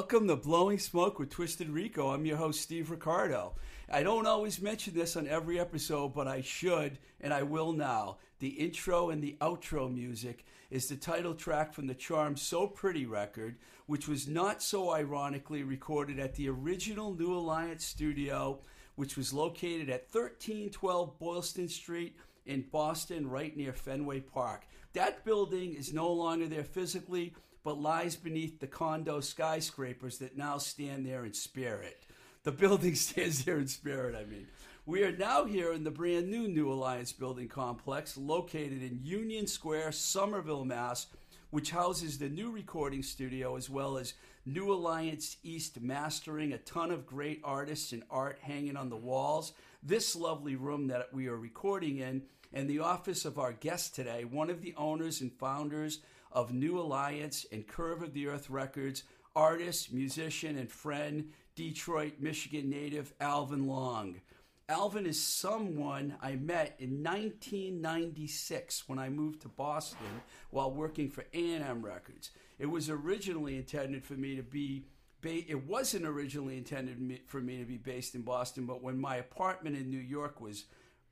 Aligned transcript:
Welcome 0.00 0.28
to 0.28 0.36
Blowing 0.36 0.78
Smoke 0.78 1.18
with 1.18 1.28
Twisted 1.28 1.68
Rico. 1.68 2.08
I'm 2.08 2.24
your 2.24 2.38
host, 2.38 2.62
Steve 2.62 2.90
Ricardo. 2.90 3.52
I 3.92 4.02
don't 4.02 4.26
always 4.26 4.62
mention 4.62 4.94
this 4.94 5.14
on 5.14 5.28
every 5.28 5.60
episode, 5.60 6.14
but 6.14 6.26
I 6.26 6.40
should, 6.40 6.96
and 7.20 7.34
I 7.34 7.42
will 7.42 7.74
now. 7.74 8.16
The 8.38 8.48
intro 8.48 9.10
and 9.10 9.22
the 9.22 9.36
outro 9.42 9.92
music 9.92 10.46
is 10.70 10.88
the 10.88 10.96
title 10.96 11.34
track 11.34 11.74
from 11.74 11.86
the 11.86 11.94
Charm 11.94 12.38
So 12.38 12.66
Pretty 12.66 13.04
record, 13.04 13.56
which 13.84 14.08
was 14.08 14.26
not 14.26 14.62
so 14.62 14.90
ironically 14.90 15.64
recorded 15.64 16.18
at 16.18 16.34
the 16.34 16.48
original 16.48 17.12
New 17.12 17.34
Alliance 17.34 17.84
studio, 17.84 18.60
which 18.94 19.18
was 19.18 19.34
located 19.34 19.90
at 19.90 20.08
1312 20.10 21.18
Boylston 21.18 21.68
Street 21.68 22.16
in 22.46 22.64
Boston, 22.72 23.28
right 23.28 23.54
near 23.54 23.74
Fenway 23.74 24.20
Park. 24.20 24.62
That 24.94 25.26
building 25.26 25.74
is 25.74 25.92
no 25.92 26.10
longer 26.10 26.48
there 26.48 26.64
physically, 26.64 27.34
but 27.62 27.80
lies 27.80 28.16
beneath 28.16 28.60
the 28.60 28.66
condo 28.66 29.20
skyscrapers 29.20 30.18
that 30.18 30.36
now 30.36 30.58
stand 30.58 31.06
there 31.06 31.24
in 31.24 31.32
spirit. 31.32 32.04
The 32.42 32.52
building 32.52 32.94
stands 32.96 33.44
there 33.44 33.58
in 33.58 33.68
spirit, 33.68 34.14
I 34.14 34.24
mean. 34.24 34.46
We 34.86 35.04
are 35.04 35.16
now 35.16 35.44
here 35.44 35.72
in 35.72 35.84
the 35.84 35.90
brand 35.90 36.30
new 36.30 36.48
New 36.48 36.72
Alliance 36.72 37.12
building 37.12 37.48
complex 37.48 38.16
located 38.16 38.82
in 38.82 39.00
Union 39.02 39.46
Square, 39.46 39.92
Somerville, 39.92 40.64
Mass., 40.64 41.06
which 41.50 41.70
houses 41.70 42.18
the 42.18 42.28
new 42.28 42.50
recording 42.50 43.02
studio 43.02 43.56
as 43.56 43.68
well 43.68 43.98
as 43.98 44.14
New 44.46 44.72
Alliance 44.72 45.36
East 45.42 45.80
mastering, 45.80 46.52
a 46.52 46.58
ton 46.58 46.90
of 46.90 47.06
great 47.06 47.40
artists 47.44 47.92
and 47.92 48.02
art 48.10 48.38
hanging 48.40 48.76
on 48.76 48.88
the 48.88 48.96
walls. 48.96 49.52
This 49.82 50.16
lovely 50.16 50.56
room 50.56 50.88
that 50.88 51.12
we 51.12 51.28
are 51.28 51.36
recording 51.36 51.98
in, 51.98 52.22
and 52.52 52.68
the 52.68 52.80
office 52.80 53.24
of 53.24 53.38
our 53.38 53.52
guest 53.52 53.94
today, 53.94 54.24
one 54.24 54.50
of 54.50 54.62
the 54.62 54.74
owners 54.76 55.20
and 55.20 55.32
founders 55.32 56.00
of 56.32 56.52
New 56.52 56.78
Alliance 56.78 57.46
and 57.52 57.66
Curve 57.66 58.02
of 58.02 58.12
the 58.12 58.28
Earth 58.28 58.50
Records, 58.50 59.04
artist, 59.34 59.92
musician, 59.92 60.56
and 60.58 60.70
friend, 60.70 61.30
Detroit, 61.54 62.14
Michigan 62.20 62.70
native 62.70 63.12
Alvin 63.20 63.66
Long. 63.66 64.20
Alvin 64.68 65.04
is 65.04 65.20
someone 65.20 66.14
I 66.22 66.36
met 66.36 66.76
in 66.78 67.02
1996 67.02 68.88
when 68.88 69.00
I 69.00 69.08
moved 69.08 69.42
to 69.42 69.48
Boston 69.48 70.22
while 70.50 70.70
working 70.70 71.10
for 71.10 71.24
A&M 71.34 71.84
Records. 71.84 72.30
It 72.58 72.66
was 72.66 72.88
originally 72.88 73.56
intended 73.56 74.04
for 74.04 74.14
me 74.14 74.36
to 74.36 74.42
be 74.42 74.84
it 75.22 75.66
wasn't 75.66 76.06
originally 76.06 76.56
intended 76.56 77.20
for 77.26 77.40
me 77.40 77.58
to 77.58 77.66
be 77.66 77.76
based 77.76 78.14
in 78.14 78.22
Boston, 78.22 78.64
but 78.64 78.82
when 78.82 78.98
my 78.98 79.16
apartment 79.16 79.76
in 79.76 79.90
New 79.90 79.98
York 79.98 80.40
was 80.40 80.64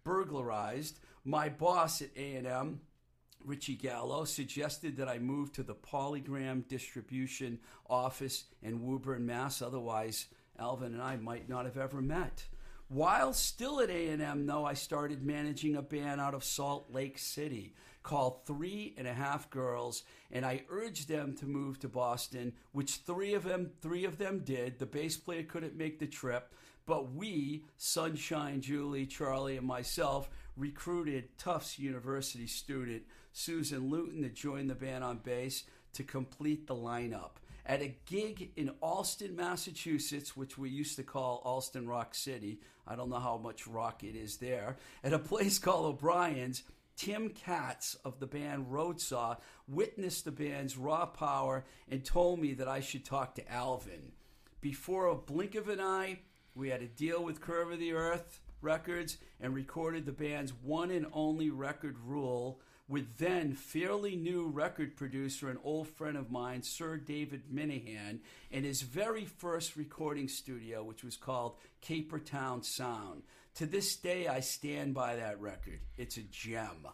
burglarized, 0.03 0.99
my 1.25 1.51
boss 1.51 2.01
at 2.01 2.09
A&M 2.17 2.81
Richie 3.48 3.76
Gallo 3.76 4.26
suggested 4.26 4.98
that 4.98 5.09
I 5.09 5.19
move 5.19 5.53
to 5.54 5.62
the 5.62 5.75
Polygram 5.75 6.69
distribution 6.69 7.59
office 7.88 8.44
in 8.62 8.86
Woburn, 8.86 9.25
Mass. 9.25 9.62
Otherwise, 9.62 10.26
Alvin 10.59 10.92
and 10.92 11.03
I 11.03 11.16
might 11.16 11.48
not 11.48 11.64
have 11.64 11.78
ever 11.78 12.03
met. 12.03 12.44
While 12.88 13.32
still 13.32 13.81
at 13.81 13.88
A&M, 13.88 14.47
though, 14.47 14.66
I 14.66 14.75
started 14.75 15.25
managing 15.25 15.76
a 15.76 15.82
band 15.82 16.20
out 16.20 16.34
of 16.34 16.44
Salt 16.44 16.92
Lake 16.92 17.19
City 17.19 17.75
called 18.03 18.47
Three 18.47 18.94
and 18.98 19.06
a 19.06 19.14
Half 19.14 19.48
Girls, 19.48 20.03
and 20.30 20.44
I 20.44 20.65
urged 20.69 21.09
them 21.09 21.34
to 21.36 21.47
move 21.47 21.78
to 21.80 21.88
Boston, 21.88 22.53
which 22.72 22.97
three 22.97 23.32
of 23.32 23.44
them 23.44 23.70
three 23.80 24.04
of 24.04 24.19
them 24.19 24.41
did. 24.41 24.78
The 24.78 24.86
bass 24.86 25.16
player 25.16 25.42
couldn't 25.42 25.76
make 25.76 25.98
the 25.98 26.06
trip, 26.06 26.54
but 26.86 27.12
we, 27.12 27.65
Sunshine, 27.76 28.60
Julie, 28.60 29.06
Charlie, 29.06 29.59
and 29.59 29.66
myself, 29.66 30.30
recruited 30.59 31.39
Tufts 31.39 31.79
University 31.79 32.47
student 32.47 33.05
Susan 33.33 33.89
Luton 33.89 34.23
to 34.23 34.29
join 34.29 34.67
the 34.67 34.75
band 34.75 35.05
on 35.05 35.19
bass 35.19 35.65
to 35.93 36.03
complete 36.03 36.67
the 36.67 36.75
lineup. 36.75 37.33
At 37.65 37.83
a 37.83 37.95
gig 38.07 38.51
in 38.57 38.71
Allston, 38.81 39.37
Massachusetts, 39.37 40.37
which 40.37 40.59
we 40.59 40.71
used 40.71 40.97
to 40.97 41.03
call 41.03 41.43
Allston 41.45 41.87
Rock 41.87 42.15
City, 42.15 42.61
I 42.87 42.97
don't 42.97 43.11
know 43.11 43.21
how 43.21 43.37
much 43.37 43.67
rock 43.67 44.03
it 44.03 44.17
is 44.17 44.39
there, 44.39 44.77
at 45.05 45.13
a 45.13 45.19
place 45.19 45.59
called 45.61 45.87
O'Brien's, 45.87 46.63
Tim 46.97 47.29
Catz 47.29 47.95
of 48.05 48.19
the 48.19 48.27
band 48.27 48.67
Roadsaw 48.71 49.37
witnessed 49.69 50.25
the 50.25 50.33
band's 50.33 50.77
raw 50.77 51.07
power 51.07 51.65
and 51.89 52.05
told 52.05 52.41
me 52.41 52.55
that 52.55 52.67
I 52.67 52.81
should 52.81 53.05
talk 53.05 53.37
to 53.37 53.53
Alvin. 53.53 54.13
Before 54.61 55.07
a 55.07 55.15
blink 55.15 55.55
of 55.55 55.69
an 55.69 55.81
eye, 55.81 56.21
we 56.57 56.71
had 56.71 56.83
a 56.83 56.89
deal 56.89 57.23
with 57.23 57.41
Curve 57.41 57.71
of 57.71 57.79
the 57.79 57.93
Earth 57.93 58.41
Records 58.61 59.19
and 59.41 59.55
recorded 59.55 60.07
the 60.07 60.13
band's 60.13 60.53
one 60.53 60.91
and 60.91 61.07
only 61.13 61.51
record 61.51 61.97
rule 62.05 62.61
with 62.89 63.19
then 63.19 63.53
fairly 63.53 64.17
new 64.17 64.47
record 64.47 64.97
producer 64.97 65.51
and 65.51 65.59
old 65.63 65.89
friend 65.89 66.17
of 66.17 66.31
mine, 66.31 66.63
Sir 66.63 66.97
David 66.97 67.43
Minehan, 67.53 68.21
in 68.51 68.65
his 68.65 68.81
very 68.81 69.27
first 69.27 69.77
recording 69.77 70.27
studio, 70.27 70.83
which 70.83 71.05
was 71.05 71.17
called 71.17 71.57
Capertown 71.83 72.65
Sound. 72.65 73.23
To 73.57 73.67
this 73.67 73.95
day, 73.97 74.27
I 74.27 74.41
stand 74.41 74.95
by 74.95 75.17
that 75.17 75.41
record. 75.41 75.81
It's 75.99 76.17
a 76.17 76.23
gem. 76.23 76.87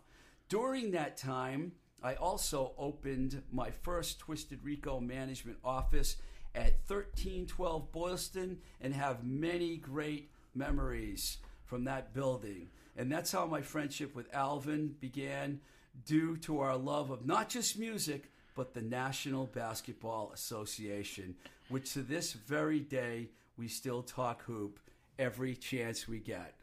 During 0.48 0.90
that 0.90 1.16
time, 1.16 1.72
I 2.02 2.14
also 2.14 2.72
opened 2.76 3.42
my 3.52 3.70
first 3.70 4.18
Twisted 4.18 4.64
Rico 4.64 4.98
management 4.98 5.58
office 5.64 6.16
at 6.54 6.78
1312 6.88 7.92
Boylston 7.92 8.58
and 8.80 8.92
have 8.92 9.24
many 9.24 9.76
great 9.76 10.30
memories 10.54 11.38
from 11.64 11.84
that 11.84 12.14
building. 12.14 12.68
And 12.96 13.10
that's 13.10 13.32
how 13.32 13.46
my 13.46 13.60
friendship 13.60 14.14
with 14.14 14.32
Alvin 14.34 14.94
began, 15.00 15.60
due 16.06 16.36
to 16.38 16.60
our 16.60 16.76
love 16.76 17.10
of 17.10 17.26
not 17.26 17.48
just 17.48 17.78
music, 17.78 18.30
but 18.54 18.74
the 18.74 18.82
National 18.82 19.46
Basketball 19.46 20.30
Association, 20.32 21.34
which 21.68 21.92
to 21.92 22.02
this 22.02 22.32
very 22.32 22.80
day 22.80 23.28
we 23.56 23.68
still 23.68 24.02
talk 24.02 24.42
hoop 24.42 24.78
every 25.18 25.54
chance 25.54 26.08
we 26.08 26.18
get. 26.18 26.54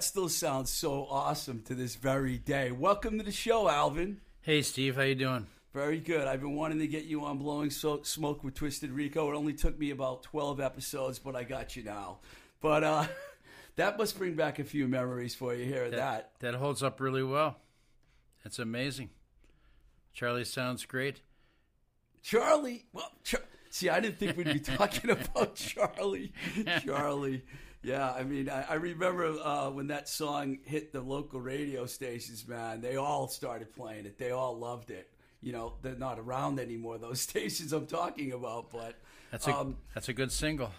That 0.00 0.04
still 0.04 0.30
sounds 0.30 0.70
so 0.70 1.06
awesome 1.10 1.60
to 1.60 1.74
this 1.74 1.94
very 1.94 2.38
day. 2.38 2.70
Welcome 2.70 3.18
to 3.18 3.22
the 3.22 3.30
show, 3.30 3.68
Alvin. 3.68 4.22
Hey, 4.40 4.62
Steve, 4.62 4.96
how 4.96 5.02
you 5.02 5.14
doing? 5.14 5.46
Very 5.74 6.00
good. 6.00 6.26
I've 6.26 6.40
been 6.40 6.56
wanting 6.56 6.78
to 6.78 6.86
get 6.86 7.04
you 7.04 7.22
on 7.26 7.36
Blowing 7.36 7.68
so- 7.68 8.00
Smoke 8.02 8.42
with 8.42 8.54
Twisted 8.54 8.92
Rico. 8.92 9.30
It 9.30 9.34
only 9.36 9.52
took 9.52 9.78
me 9.78 9.90
about 9.90 10.22
12 10.22 10.58
episodes, 10.58 11.18
but 11.18 11.36
I 11.36 11.44
got 11.44 11.76
you 11.76 11.82
now. 11.82 12.20
But 12.62 12.82
uh, 12.82 13.04
that 13.76 13.98
must 13.98 14.16
bring 14.16 14.36
back 14.36 14.58
a 14.58 14.64
few 14.64 14.88
memories 14.88 15.34
for 15.34 15.54
you 15.54 15.66
here. 15.66 15.90
That. 15.90 16.30
That 16.38 16.54
holds 16.54 16.82
up 16.82 16.98
really 16.98 17.22
well. 17.22 17.58
That's 18.42 18.58
amazing. 18.58 19.10
Charlie 20.14 20.44
sounds 20.46 20.86
great. 20.86 21.20
Charlie, 22.22 22.86
well, 22.94 23.12
Char- 23.22 23.42
see, 23.68 23.90
I 23.90 24.00
didn't 24.00 24.16
think 24.18 24.38
we'd 24.38 24.46
be 24.50 24.60
talking 24.60 25.10
about 25.10 25.56
Charlie. 25.56 26.32
Charlie. 26.86 27.42
Yeah, 27.82 28.12
I 28.12 28.24
mean, 28.24 28.50
I, 28.50 28.66
I 28.68 28.74
remember 28.74 29.24
uh, 29.24 29.70
when 29.70 29.86
that 29.86 30.06
song 30.06 30.58
hit 30.64 30.92
the 30.92 31.00
local 31.00 31.40
radio 31.40 31.86
stations, 31.86 32.46
man, 32.46 32.82
they 32.82 32.96
all 32.96 33.26
started 33.26 33.72
playing 33.72 34.04
it. 34.04 34.18
They 34.18 34.32
all 34.32 34.58
loved 34.58 34.90
it. 34.90 35.10
You 35.40 35.52
know, 35.52 35.72
they're 35.80 35.94
not 35.94 36.18
around 36.18 36.60
anymore, 36.60 36.98
those 36.98 37.22
stations 37.22 37.72
I'm 37.72 37.86
talking 37.86 38.32
about, 38.32 38.70
but. 38.70 38.96
That's 39.30 39.46
a 39.46 39.56
um, 39.56 39.76
that's 39.94 40.08
a 40.08 40.12
good 40.12 40.30
single. 40.30 40.72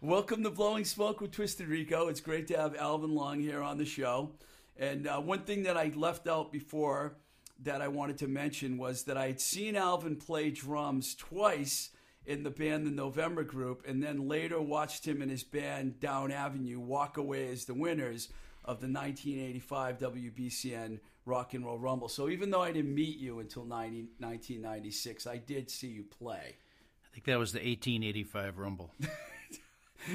Welcome 0.00 0.42
to 0.44 0.50
Blowing 0.50 0.86
Smoke 0.86 1.20
with 1.20 1.32
Twisted 1.32 1.68
Rico. 1.68 2.08
It's 2.08 2.20
great 2.20 2.46
to 2.46 2.56
have 2.56 2.74
Alvin 2.76 3.14
Long 3.14 3.38
here 3.40 3.60
on 3.62 3.76
the 3.76 3.84
show. 3.84 4.30
And 4.78 5.06
uh, 5.06 5.20
one 5.20 5.40
thing 5.40 5.64
that 5.64 5.76
I 5.76 5.92
left 5.94 6.26
out 6.26 6.52
before 6.52 7.16
that 7.64 7.82
I 7.82 7.88
wanted 7.88 8.16
to 8.18 8.28
mention 8.28 8.78
was 8.78 9.02
that 9.04 9.18
I 9.18 9.26
had 9.26 9.40
seen 9.40 9.76
Alvin 9.76 10.16
play 10.16 10.50
drums 10.50 11.14
twice 11.14 11.90
in 12.30 12.44
the 12.44 12.50
band 12.50 12.86
The 12.86 12.90
November 12.90 13.42
Group, 13.42 13.84
and 13.86 14.02
then 14.02 14.28
later 14.28 14.60
watched 14.60 15.06
him 15.06 15.20
and 15.20 15.30
his 15.30 15.42
band 15.42 15.98
Down 15.98 16.30
Avenue 16.30 16.78
walk 16.78 17.16
away 17.16 17.48
as 17.48 17.64
the 17.64 17.74
winners 17.74 18.28
of 18.64 18.80
the 18.80 18.86
1985 18.86 19.98
WBCN 19.98 21.00
Rock 21.26 21.54
and 21.54 21.64
Roll 21.64 21.78
Rumble. 21.78 22.08
So 22.08 22.28
even 22.28 22.50
though 22.50 22.62
I 22.62 22.70
didn't 22.70 22.94
meet 22.94 23.18
you 23.18 23.40
until 23.40 23.64
90, 23.64 24.02
1996, 24.18 25.26
I 25.26 25.38
did 25.38 25.68
see 25.68 25.88
you 25.88 26.04
play. 26.04 26.56
I 26.56 27.14
think 27.14 27.26
that 27.26 27.38
was 27.38 27.52
the 27.52 27.58
1885 27.58 28.58
Rumble. 28.58 28.94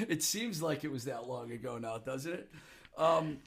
It 0.08 0.22
seems 0.24 0.60
like 0.60 0.82
it 0.82 0.90
was 0.90 1.04
that 1.04 1.28
long 1.28 1.52
ago 1.52 1.78
now, 1.78 1.98
doesn't 1.98 2.32
it? 2.32 2.50
Um, 2.98 3.38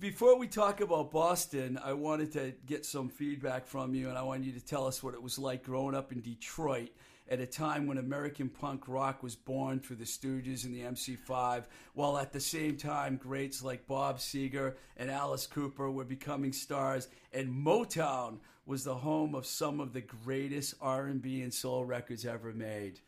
before 0.00 0.38
we 0.38 0.46
talk 0.46 0.80
about 0.80 1.10
Boston, 1.10 1.78
I 1.84 1.92
wanted 1.92 2.32
to 2.32 2.54
get 2.64 2.86
some 2.86 3.10
feedback 3.10 3.66
from 3.66 3.94
you, 3.94 4.08
and 4.08 4.16
I 4.16 4.22
want 4.22 4.44
you 4.44 4.52
to 4.52 4.64
tell 4.64 4.86
us 4.86 5.02
what 5.02 5.12
it 5.12 5.22
was 5.22 5.38
like 5.38 5.62
growing 5.62 5.94
up 5.94 6.12
in 6.12 6.22
Detroit 6.22 6.88
at 7.30 7.40
a 7.40 7.46
time 7.46 7.86
when 7.86 7.98
American 7.98 8.48
punk 8.48 8.88
rock 8.88 9.22
was 9.22 9.36
born 9.36 9.78
through 9.78 9.96
the 9.96 10.04
Stooges 10.04 10.64
and 10.64 10.74
the 10.74 10.82
MC5, 10.82 11.64
while 11.94 12.18
at 12.18 12.32
the 12.32 12.40
same 12.40 12.76
time 12.76 13.16
greats 13.16 13.62
like 13.62 13.86
Bob 13.86 14.18
Seger 14.18 14.74
and 14.96 15.10
Alice 15.10 15.46
Cooper 15.46 15.90
were 15.90 16.04
becoming 16.04 16.52
stars, 16.52 17.06
and 17.32 17.48
Motown 17.48 18.38
was 18.66 18.82
the 18.82 18.96
home 18.96 19.36
of 19.36 19.46
some 19.46 19.78
of 19.78 19.92
the 19.92 20.00
greatest 20.00 20.74
R&B 20.80 21.40
and 21.42 21.54
soul 21.54 21.84
records 21.84 22.26
ever 22.26 22.52
made. 22.52 22.98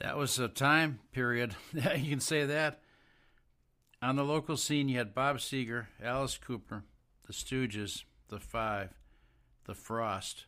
That 0.00 0.16
was 0.16 0.38
a 0.38 0.48
time 0.48 0.98
period. 1.12 1.54
you 1.72 2.10
can 2.10 2.20
say 2.20 2.46
that. 2.46 2.80
On 4.00 4.16
the 4.16 4.24
local 4.24 4.56
scene, 4.56 4.88
you 4.88 4.98
had 4.98 5.14
Bob 5.14 5.36
Seger, 5.36 5.86
Alice 6.02 6.36
Cooper, 6.38 6.82
the 7.26 7.32
Stooges, 7.32 8.02
the 8.28 8.40
Five, 8.40 8.90
the 9.64 9.74
Frost, 9.74 10.46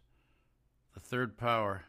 the 0.93 1.01
Third 1.01 1.37
Power. 1.37 1.85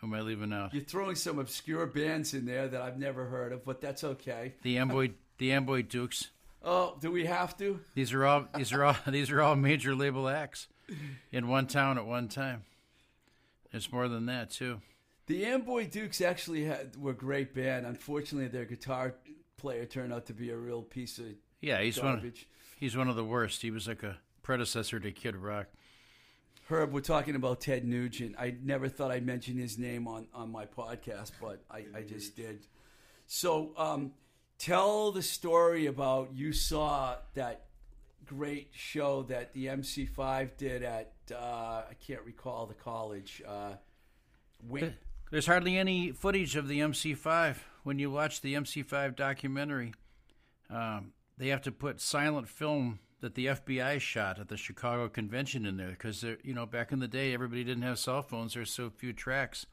Who 0.00 0.06
am 0.08 0.14
I 0.14 0.20
leaving 0.20 0.52
out? 0.52 0.74
You're 0.74 0.84
throwing 0.84 1.16
some 1.16 1.38
obscure 1.38 1.86
bands 1.86 2.34
in 2.34 2.44
there 2.44 2.68
that 2.68 2.80
I've 2.80 2.98
never 2.98 3.26
heard 3.26 3.52
of, 3.52 3.64
but 3.64 3.80
that's 3.80 4.04
okay. 4.04 4.54
The 4.62 4.78
Amboy, 4.78 5.12
the 5.38 5.52
Amboy 5.52 5.82
Dukes. 5.82 6.30
Oh, 6.62 6.96
do 7.00 7.10
we 7.10 7.26
have 7.26 7.56
to? 7.58 7.80
These 7.94 8.12
are 8.12 8.24
all 8.24 8.46
these 8.56 8.72
are 8.72 8.84
all 8.84 8.96
these 9.06 9.30
are 9.30 9.40
all 9.40 9.56
major 9.56 9.94
label 9.94 10.28
acts 10.28 10.68
in 11.32 11.48
one 11.48 11.66
town 11.66 11.98
at 11.98 12.06
one 12.06 12.28
time. 12.28 12.64
It's 13.72 13.90
more 13.90 14.08
than 14.08 14.26
that 14.26 14.50
too. 14.50 14.80
The 15.26 15.46
Amboy 15.46 15.88
Dukes 15.88 16.20
actually 16.20 16.64
had, 16.64 16.96
were 16.96 17.12
a 17.12 17.14
great 17.14 17.54
band. 17.54 17.86
Unfortunately, 17.86 18.48
their 18.48 18.66
guitar 18.66 19.14
player 19.56 19.86
turned 19.86 20.12
out 20.12 20.26
to 20.26 20.34
be 20.34 20.50
a 20.50 20.56
real 20.56 20.82
piece 20.82 21.18
of 21.18 21.26
Yeah, 21.60 21.80
he's 21.80 22.02
one. 22.02 22.32
He's 22.78 22.96
one 22.96 23.08
of 23.08 23.16
the 23.16 23.24
worst. 23.24 23.62
He 23.62 23.70
was 23.70 23.88
like 23.88 24.02
a 24.02 24.18
predecessor 24.42 25.00
to 25.00 25.10
Kid 25.12 25.36
Rock. 25.36 25.68
Herb, 26.66 26.92
we're 26.92 27.00
talking 27.00 27.34
about 27.34 27.60
Ted 27.60 27.84
Nugent. 27.84 28.36
I 28.38 28.56
never 28.62 28.88
thought 28.88 29.10
I'd 29.10 29.26
mention 29.26 29.58
his 29.58 29.78
name 29.78 30.08
on, 30.08 30.26
on 30.32 30.50
my 30.50 30.64
podcast, 30.64 31.32
but 31.40 31.62
I, 31.70 31.84
I 31.94 32.00
just 32.00 32.36
did. 32.36 32.66
So, 33.26 33.72
um, 33.76 34.12
tell 34.58 35.12
the 35.12 35.22
story 35.22 35.84
about 35.86 36.30
you 36.32 36.54
saw 36.54 37.16
that 37.34 37.66
great 38.24 38.68
show 38.72 39.24
that 39.24 39.52
the 39.52 39.66
MC5 39.66 40.56
did 40.56 40.82
at, 40.82 41.12
uh, 41.30 41.82
I 41.90 41.94
can't 42.00 42.22
recall 42.22 42.64
the 42.64 42.74
college. 42.74 43.42
Uh, 43.46 43.74
There's 45.30 45.46
hardly 45.46 45.76
any 45.76 46.12
footage 46.12 46.56
of 46.56 46.66
the 46.66 46.80
MC5 46.80 47.56
when 47.82 47.98
you 47.98 48.10
watch 48.10 48.40
the 48.40 48.54
MC5 48.54 49.16
documentary. 49.16 49.92
Um, 50.70 51.12
they 51.36 51.48
have 51.48 51.60
to 51.62 51.72
put 51.72 52.00
silent 52.00 52.48
film 52.48 53.00
that 53.24 53.34
the 53.36 53.46
FBI 53.46 53.98
shot 54.00 54.38
at 54.38 54.48
the 54.48 54.56
Chicago 54.58 55.08
convention 55.08 55.64
in 55.64 55.78
there 55.78 55.88
because 55.88 56.22
you 56.42 56.52
know 56.52 56.66
back 56.66 56.92
in 56.92 56.98
the 56.98 57.08
day 57.08 57.32
everybody 57.32 57.64
didn't 57.64 57.82
have 57.82 57.98
cell 57.98 58.20
phones. 58.20 58.52
There's 58.52 58.70
so 58.70 58.90
few 58.90 59.14
tracks. 59.14 59.64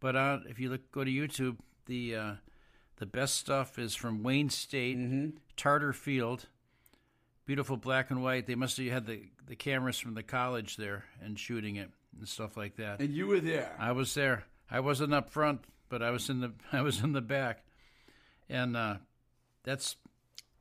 But 0.00 0.16
uh, 0.16 0.38
if 0.48 0.58
you 0.58 0.70
look, 0.70 0.90
go 0.90 1.04
to 1.04 1.10
YouTube, 1.10 1.58
the 1.84 2.16
uh, 2.16 2.32
the 2.96 3.04
best 3.04 3.36
stuff 3.36 3.78
is 3.78 3.94
from 3.94 4.22
Wayne 4.22 4.48
State, 4.48 4.96
Tartar 5.58 5.92
Field, 5.92 6.46
beautiful 7.44 7.76
black 7.76 8.10
and 8.10 8.22
white. 8.22 8.46
They 8.46 8.54
must 8.54 8.78
have 8.78 8.86
had 8.86 9.06
the 9.06 9.24
the 9.46 9.56
cameras 9.56 9.98
from 9.98 10.14
the 10.14 10.22
college 10.22 10.78
there 10.78 11.04
and 11.22 11.38
shooting 11.38 11.76
it 11.76 11.90
and 12.18 12.26
stuff 12.26 12.56
like 12.56 12.76
that. 12.76 13.00
and 13.00 13.10
you 13.10 13.26
were 13.26 13.40
there. 13.40 13.76
I 13.78 13.92
was 13.92 14.14
there. 14.14 14.44
I 14.70 14.80
wasn't 14.80 15.12
up 15.12 15.28
front, 15.28 15.66
but 15.90 16.02
I 16.02 16.12
was 16.12 16.30
in 16.30 16.40
the 16.40 16.52
I 16.72 16.80
was 16.80 17.02
in 17.02 17.12
the 17.12 17.20
back, 17.20 17.62
and 18.48 18.74
uh, 18.74 18.94
that's 19.64 19.96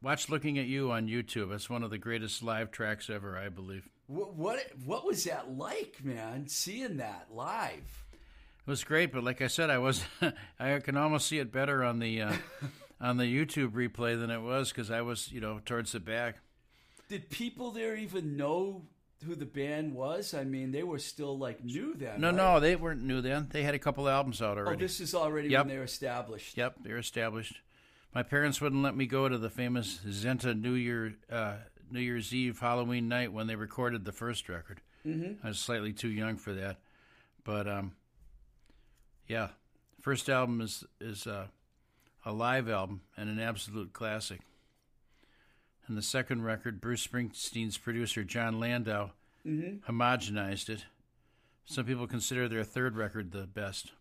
watch 0.01 0.29
looking 0.29 0.58
at 0.60 0.65
you 0.65 0.91
on 0.91 1.08
YouTube. 1.08 1.53
It's 1.53 1.70
one 1.70 1.84
of 1.84 1.89
the 1.89 1.98
greatest 1.98 2.44
live 2.44 2.72
tracks 2.72 3.10
ever, 3.10 3.38
I 3.38 3.50
believe. 3.50 3.88
What, 4.08 4.36
what 4.36 4.60
what 4.86 5.06
was 5.06 5.24
that 5.25 5.56
like, 5.56 5.98
man? 6.03 6.48
Seeing 6.48 6.98
that 6.98 7.27
live. 7.32 8.06
It 8.13 8.70
was 8.70 8.84
great, 8.84 9.12
but 9.12 9.24
like 9.24 9.41
I 9.41 9.48
said, 9.48 9.70
I 9.70 9.77
was 9.77 10.03
I 10.60 10.79
can 10.79 10.98
almost 10.98 11.27
see 11.27 11.39
it 11.39 11.51
better 11.51 11.84
on 11.84 12.00
the 12.00 12.22
uh, 12.22 12.34
on 13.01 13.18
the 13.18 13.25
YouTube 13.25 13.72
replay 13.72 14.20
than 14.20 14.29
it 14.32 14.41
was 14.41 14.70
because 14.70 14.89
I 14.91 15.01
was 15.01 15.32
you 15.32 15.41
know 15.41 15.60
towards 15.65 15.91
the 15.91 16.00
back. 16.00 16.38
Did 17.08 17.29
people 17.29 17.72
there 17.72 17.96
even 17.96 18.38
know 18.38 18.84
who 19.25 19.36
the 19.36 19.46
band 19.46 19.94
was? 19.94 20.34
I 20.34 20.44
mean, 20.44 20.72
they 20.72 20.84
were 20.84 21.00
still 21.00 21.38
like 21.38 21.63
new 21.63 21.94
then. 21.96 22.22
No, 22.22 22.27
right? 22.27 22.36
no, 22.36 22.60
they 22.60 22.75
weren't 22.75 23.03
new 23.03 23.22
then. 23.22 23.48
They 23.51 23.63
had 23.63 23.74
a 23.74 23.79
couple 23.79 24.08
albums 24.08 24.41
out 24.41 24.58
already. 24.58 24.75
Oh, 24.75 24.79
this 24.79 25.00
is 25.00 25.13
already 25.15 25.50
Yep. 25.50 25.62
when 25.65 25.68
they 25.74 25.77
were 25.77 25.84
established. 25.84 26.56
Yep, 26.56 26.75
they're 26.84 26.98
established. 26.98 27.60
My 28.13 28.24
parents 28.24 28.60
wouldn't 28.60 28.82
let 28.82 28.96
me 28.96 29.06
go 29.06 29.30
to 29.30 29.38
the 29.38 29.50
famous 29.50 30.00
Zenta 30.08 30.60
New 30.60 30.74
Year 30.74 31.16
uh, 31.32 31.56
New 31.92 32.00
Year's 32.00 32.34
Eve 32.34 32.60
Halloween 32.60 33.08
night 33.08 33.34
when 33.34 33.48
they 33.48 33.56
recorded 33.56 34.06
the 34.06 34.12
first 34.12 34.50
record. 34.50 34.82
Mm-hmm. 35.06 35.46
I 35.46 35.50
was 35.50 35.60
slightly 35.60 35.94
too 35.94 36.10
young 36.10 36.38
for 36.38 36.54
that, 36.54 36.78
but 37.44 37.68
um, 37.68 37.94
yeah, 39.28 39.50
first 40.01 40.30
album 40.30 40.62
is 40.62 40.84
is 41.00 41.28
uh, 41.28 41.48
a 42.25 42.32
live 42.32 42.70
album 42.70 43.01
and 43.16 43.30
an 43.30 43.39
absolute 43.39 43.94
classic. 43.94 44.42
And 45.88 45.98
the 45.98 46.01
second 46.04 46.44
record, 46.44 46.82
Bruce 46.82 47.06
Springsteen's 47.06 47.78
producer 47.78 48.24
Jon 48.24 48.60
Landau 48.60 49.12
homogenized 49.88 50.70
it. 50.70 50.86
Some 51.66 51.86
people 51.86 52.06
consider 52.08 52.48
their 52.48 52.63
third 52.63 52.96
record 52.96 53.32
the 53.32 53.48
best, 53.48 53.92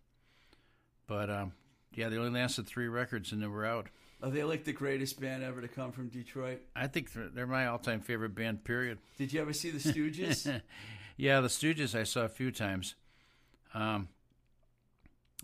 but 1.06 1.30
um, 1.30 1.52
yeah, 1.98 2.08
they 2.08 2.16
only 2.16 2.30
lasted 2.30 2.64
three 2.68 2.86
records 2.86 3.32
and 3.32 3.42
they 3.42 3.48
were 3.48 3.66
out. 3.66 3.88
Are 4.22 4.30
they 4.30 4.44
like 4.44 4.62
the 4.62 4.72
greatest 4.72 5.20
band 5.20 5.42
ever 5.42 5.60
to 5.60 5.66
come 5.66 5.90
from 5.90 6.08
Detroit? 6.08 6.62
I 6.76 6.86
think 6.86 7.12
they're, 7.12 7.28
they're 7.28 7.46
my 7.46 7.66
all-time 7.66 8.00
favorite 8.00 8.36
band. 8.36 8.62
Period. 8.62 8.98
Did 9.16 9.32
you 9.32 9.40
ever 9.40 9.52
see 9.52 9.70
the 9.70 9.78
Stooges? 9.78 10.60
Yeah, 11.20 11.40
the 11.40 11.48
Stooges 11.48 11.98
I 11.98 12.04
saw 12.04 12.20
a 12.20 12.28
few 12.28 12.52
times. 12.52 12.94
Um, 13.74 14.06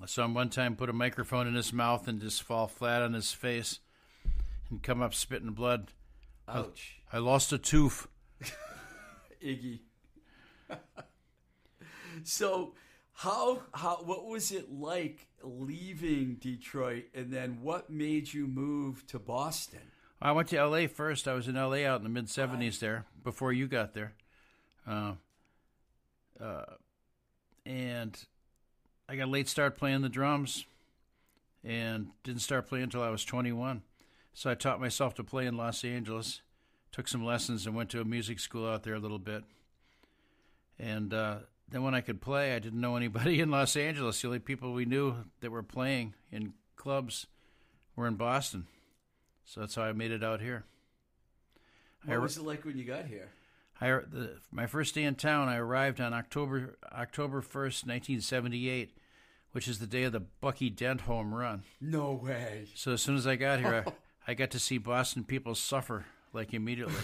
I 0.00 0.06
saw 0.06 0.24
him 0.24 0.32
one 0.32 0.48
time 0.48 0.76
put 0.76 0.88
a 0.88 0.92
microphone 0.92 1.48
in 1.48 1.54
his 1.54 1.72
mouth 1.72 2.06
and 2.06 2.20
just 2.20 2.44
fall 2.44 2.68
flat 2.68 3.02
on 3.02 3.12
his 3.12 3.32
face 3.32 3.80
and 4.70 4.80
come 4.80 5.02
up 5.02 5.14
spitting 5.14 5.50
blood. 5.50 5.90
Ouch, 6.46 7.00
I 7.12 7.18
lost 7.18 7.52
a 7.52 7.58
tooth. 7.58 8.06
Iggy. 9.44 9.80
so, 12.22 12.74
how 13.14 13.62
how 13.72 13.96
what 14.04 14.26
was 14.26 14.50
it 14.52 14.72
like 14.72 15.28
leaving 15.42 16.34
Detroit, 16.34 17.04
and 17.14 17.32
then 17.32 17.58
what 17.62 17.88
made 17.88 18.32
you 18.32 18.46
move 18.46 19.06
to 19.06 19.18
Boston? 19.18 19.80
I 20.20 20.32
went 20.32 20.48
to 20.48 20.58
L.A. 20.58 20.86
first. 20.86 21.28
I 21.28 21.34
was 21.34 21.48
in 21.48 21.56
L.A. 21.56 21.86
out 21.86 21.98
in 21.98 22.02
the 22.02 22.08
mid 22.08 22.26
'70s 22.26 22.80
there 22.80 23.06
before 23.22 23.52
you 23.52 23.68
got 23.68 23.94
there, 23.94 24.14
uh, 24.86 25.12
uh, 26.40 26.64
and 27.64 28.18
I 29.08 29.16
got 29.16 29.28
a 29.28 29.30
late 29.30 29.48
start 29.48 29.76
playing 29.76 30.02
the 30.02 30.08
drums, 30.08 30.66
and 31.62 32.08
didn't 32.24 32.42
start 32.42 32.68
playing 32.68 32.84
until 32.84 33.02
I 33.02 33.10
was 33.10 33.24
21. 33.24 33.82
So 34.32 34.50
I 34.50 34.54
taught 34.54 34.80
myself 34.80 35.14
to 35.14 35.24
play 35.24 35.46
in 35.46 35.56
Los 35.56 35.84
Angeles, 35.84 36.42
took 36.90 37.06
some 37.06 37.24
lessons, 37.24 37.66
and 37.66 37.76
went 37.76 37.90
to 37.90 38.00
a 38.00 38.04
music 38.04 38.40
school 38.40 38.68
out 38.68 38.82
there 38.82 38.94
a 38.94 38.98
little 38.98 39.20
bit. 39.20 39.44
And 40.78 41.14
uh, 41.14 41.38
then 41.68 41.82
when 41.82 41.94
I 41.94 42.00
could 42.00 42.20
play, 42.20 42.54
I 42.54 42.58
didn't 42.58 42.80
know 42.80 42.96
anybody 42.96 43.40
in 43.40 43.50
Los 43.50 43.76
Angeles. 43.76 44.20
The 44.20 44.28
only 44.28 44.38
people 44.38 44.72
we 44.72 44.84
knew 44.84 45.16
that 45.40 45.50
were 45.50 45.62
playing 45.62 46.14
in 46.30 46.52
clubs 46.76 47.26
were 47.96 48.06
in 48.06 48.14
Boston. 48.14 48.66
So 49.44 49.60
that's 49.60 49.74
how 49.74 49.82
I 49.82 49.92
made 49.92 50.10
it 50.10 50.24
out 50.24 50.40
here. 50.40 50.64
What 52.04 52.14
I- 52.14 52.18
was 52.18 52.36
it 52.36 52.44
like 52.44 52.64
when 52.64 52.76
you 52.78 52.84
got 52.84 53.06
here? 53.06 53.30
I, 53.80 53.88
the, 53.88 54.36
my 54.52 54.66
first 54.66 54.94
day 54.94 55.02
in 55.02 55.16
town, 55.16 55.48
I 55.48 55.56
arrived 55.56 56.00
on 56.00 56.14
October 56.14 56.76
October 56.92 57.40
first, 57.42 57.84
nineteen 57.86 58.20
seventy 58.20 58.68
eight, 58.68 58.96
which 59.50 59.66
is 59.66 59.80
the 59.80 59.86
day 59.86 60.04
of 60.04 60.12
the 60.12 60.20
Bucky 60.20 60.70
Dent 60.70 61.02
home 61.02 61.34
run. 61.34 61.64
No 61.80 62.12
way. 62.12 62.68
So 62.76 62.92
as 62.92 63.02
soon 63.02 63.16
as 63.16 63.26
I 63.26 63.34
got 63.34 63.58
here, 63.58 63.84
I, 63.86 63.92
I 64.30 64.34
got 64.34 64.52
to 64.52 64.60
see 64.60 64.78
Boston 64.78 65.24
people 65.24 65.56
suffer 65.56 66.06
like 66.32 66.54
immediately. 66.54 66.94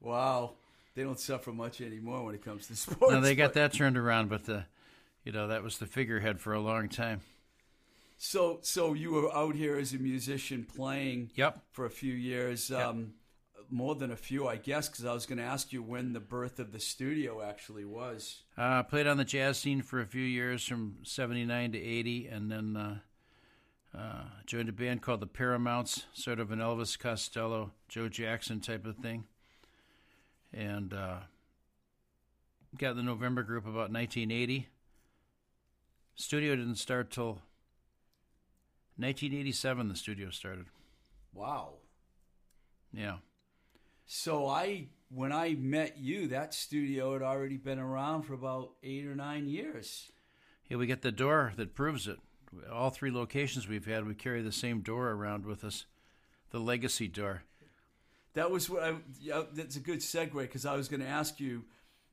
Wow. 0.00 0.52
They 0.98 1.04
don't 1.04 1.20
suffer 1.20 1.52
much 1.52 1.80
anymore 1.80 2.24
when 2.24 2.34
it 2.34 2.44
comes 2.44 2.66
to 2.66 2.74
sports. 2.76 3.12
now 3.12 3.20
they 3.20 3.36
got 3.36 3.52
that 3.52 3.72
turned 3.72 3.96
around, 3.96 4.28
but 4.30 4.46
the, 4.46 4.64
you 5.22 5.30
know, 5.30 5.46
that 5.46 5.62
was 5.62 5.78
the 5.78 5.86
figurehead 5.86 6.40
for 6.40 6.52
a 6.52 6.60
long 6.60 6.88
time. 6.88 7.20
So, 8.16 8.58
so 8.62 8.94
you 8.94 9.12
were 9.12 9.32
out 9.32 9.54
here 9.54 9.76
as 9.78 9.92
a 9.92 9.98
musician 9.98 10.64
playing 10.64 11.30
Yep. 11.36 11.60
for 11.70 11.86
a 11.86 11.90
few 11.90 12.12
years, 12.12 12.72
um, 12.72 13.12
more 13.70 13.94
than 13.94 14.10
a 14.10 14.16
few, 14.16 14.48
I 14.48 14.56
guess, 14.56 14.88
because 14.88 15.04
I 15.04 15.12
was 15.12 15.24
going 15.24 15.38
to 15.38 15.44
ask 15.44 15.72
you 15.72 15.84
when 15.84 16.14
the 16.14 16.20
birth 16.20 16.58
of 16.58 16.72
the 16.72 16.80
studio 16.80 17.42
actually 17.42 17.84
was. 17.84 18.42
Uh, 18.56 18.82
played 18.82 19.06
on 19.06 19.18
the 19.18 19.24
jazz 19.24 19.56
scene 19.56 19.82
for 19.82 20.00
a 20.00 20.06
few 20.06 20.24
years, 20.24 20.64
from 20.64 20.96
'79 21.04 21.70
to 21.72 21.78
'80, 21.80 22.26
and 22.26 22.50
then 22.50 22.76
uh, 22.76 22.98
uh, 23.96 24.24
joined 24.46 24.68
a 24.68 24.72
band 24.72 25.02
called 25.02 25.20
the 25.20 25.28
Paramounts, 25.28 26.06
sort 26.12 26.40
of 26.40 26.50
an 26.50 26.58
Elvis 26.58 26.98
Costello, 26.98 27.70
Joe 27.88 28.08
Jackson 28.08 28.58
type 28.58 28.84
of 28.84 28.96
thing. 28.96 29.26
And 30.52 30.92
uh, 30.94 31.18
got 32.76 32.96
the 32.96 33.02
November 33.02 33.42
group 33.42 33.64
about 33.64 33.90
1980. 33.92 34.68
Studio 36.14 36.56
didn't 36.56 36.76
start 36.76 37.10
till 37.10 37.42
1987. 38.96 39.88
The 39.88 39.96
studio 39.96 40.30
started. 40.30 40.66
Wow. 41.32 41.74
Yeah. 42.92 43.16
So 44.06 44.46
I, 44.46 44.86
when 45.10 45.32
I 45.32 45.54
met 45.54 45.98
you, 45.98 46.28
that 46.28 46.54
studio 46.54 47.12
had 47.12 47.22
already 47.22 47.56
been 47.56 47.78
around 47.78 48.22
for 48.22 48.34
about 48.34 48.70
eight 48.82 49.06
or 49.06 49.14
nine 49.14 49.48
years. 49.48 50.10
Yeah, 50.68 50.78
we 50.78 50.86
get 50.86 51.02
the 51.02 51.12
door 51.12 51.52
that 51.56 51.74
proves 51.74 52.08
it. 52.08 52.18
All 52.72 52.90
three 52.90 53.10
locations 53.10 53.68
we've 53.68 53.86
had, 53.86 54.06
we 54.06 54.14
carry 54.14 54.42
the 54.42 54.52
same 54.52 54.80
door 54.80 55.10
around 55.10 55.44
with 55.44 55.62
us, 55.62 55.86
the 56.50 56.58
legacy 56.58 57.06
door. 57.06 57.42
That 58.38 58.52
was 58.52 58.70
what 58.70 58.84
I. 58.84 58.94
Yeah, 59.20 59.42
that's 59.52 59.74
a 59.74 59.80
good 59.80 59.98
segue 59.98 60.32
because 60.32 60.64
I 60.64 60.76
was 60.76 60.86
going 60.88 61.00
to 61.00 61.08
ask 61.08 61.40
you. 61.40 61.64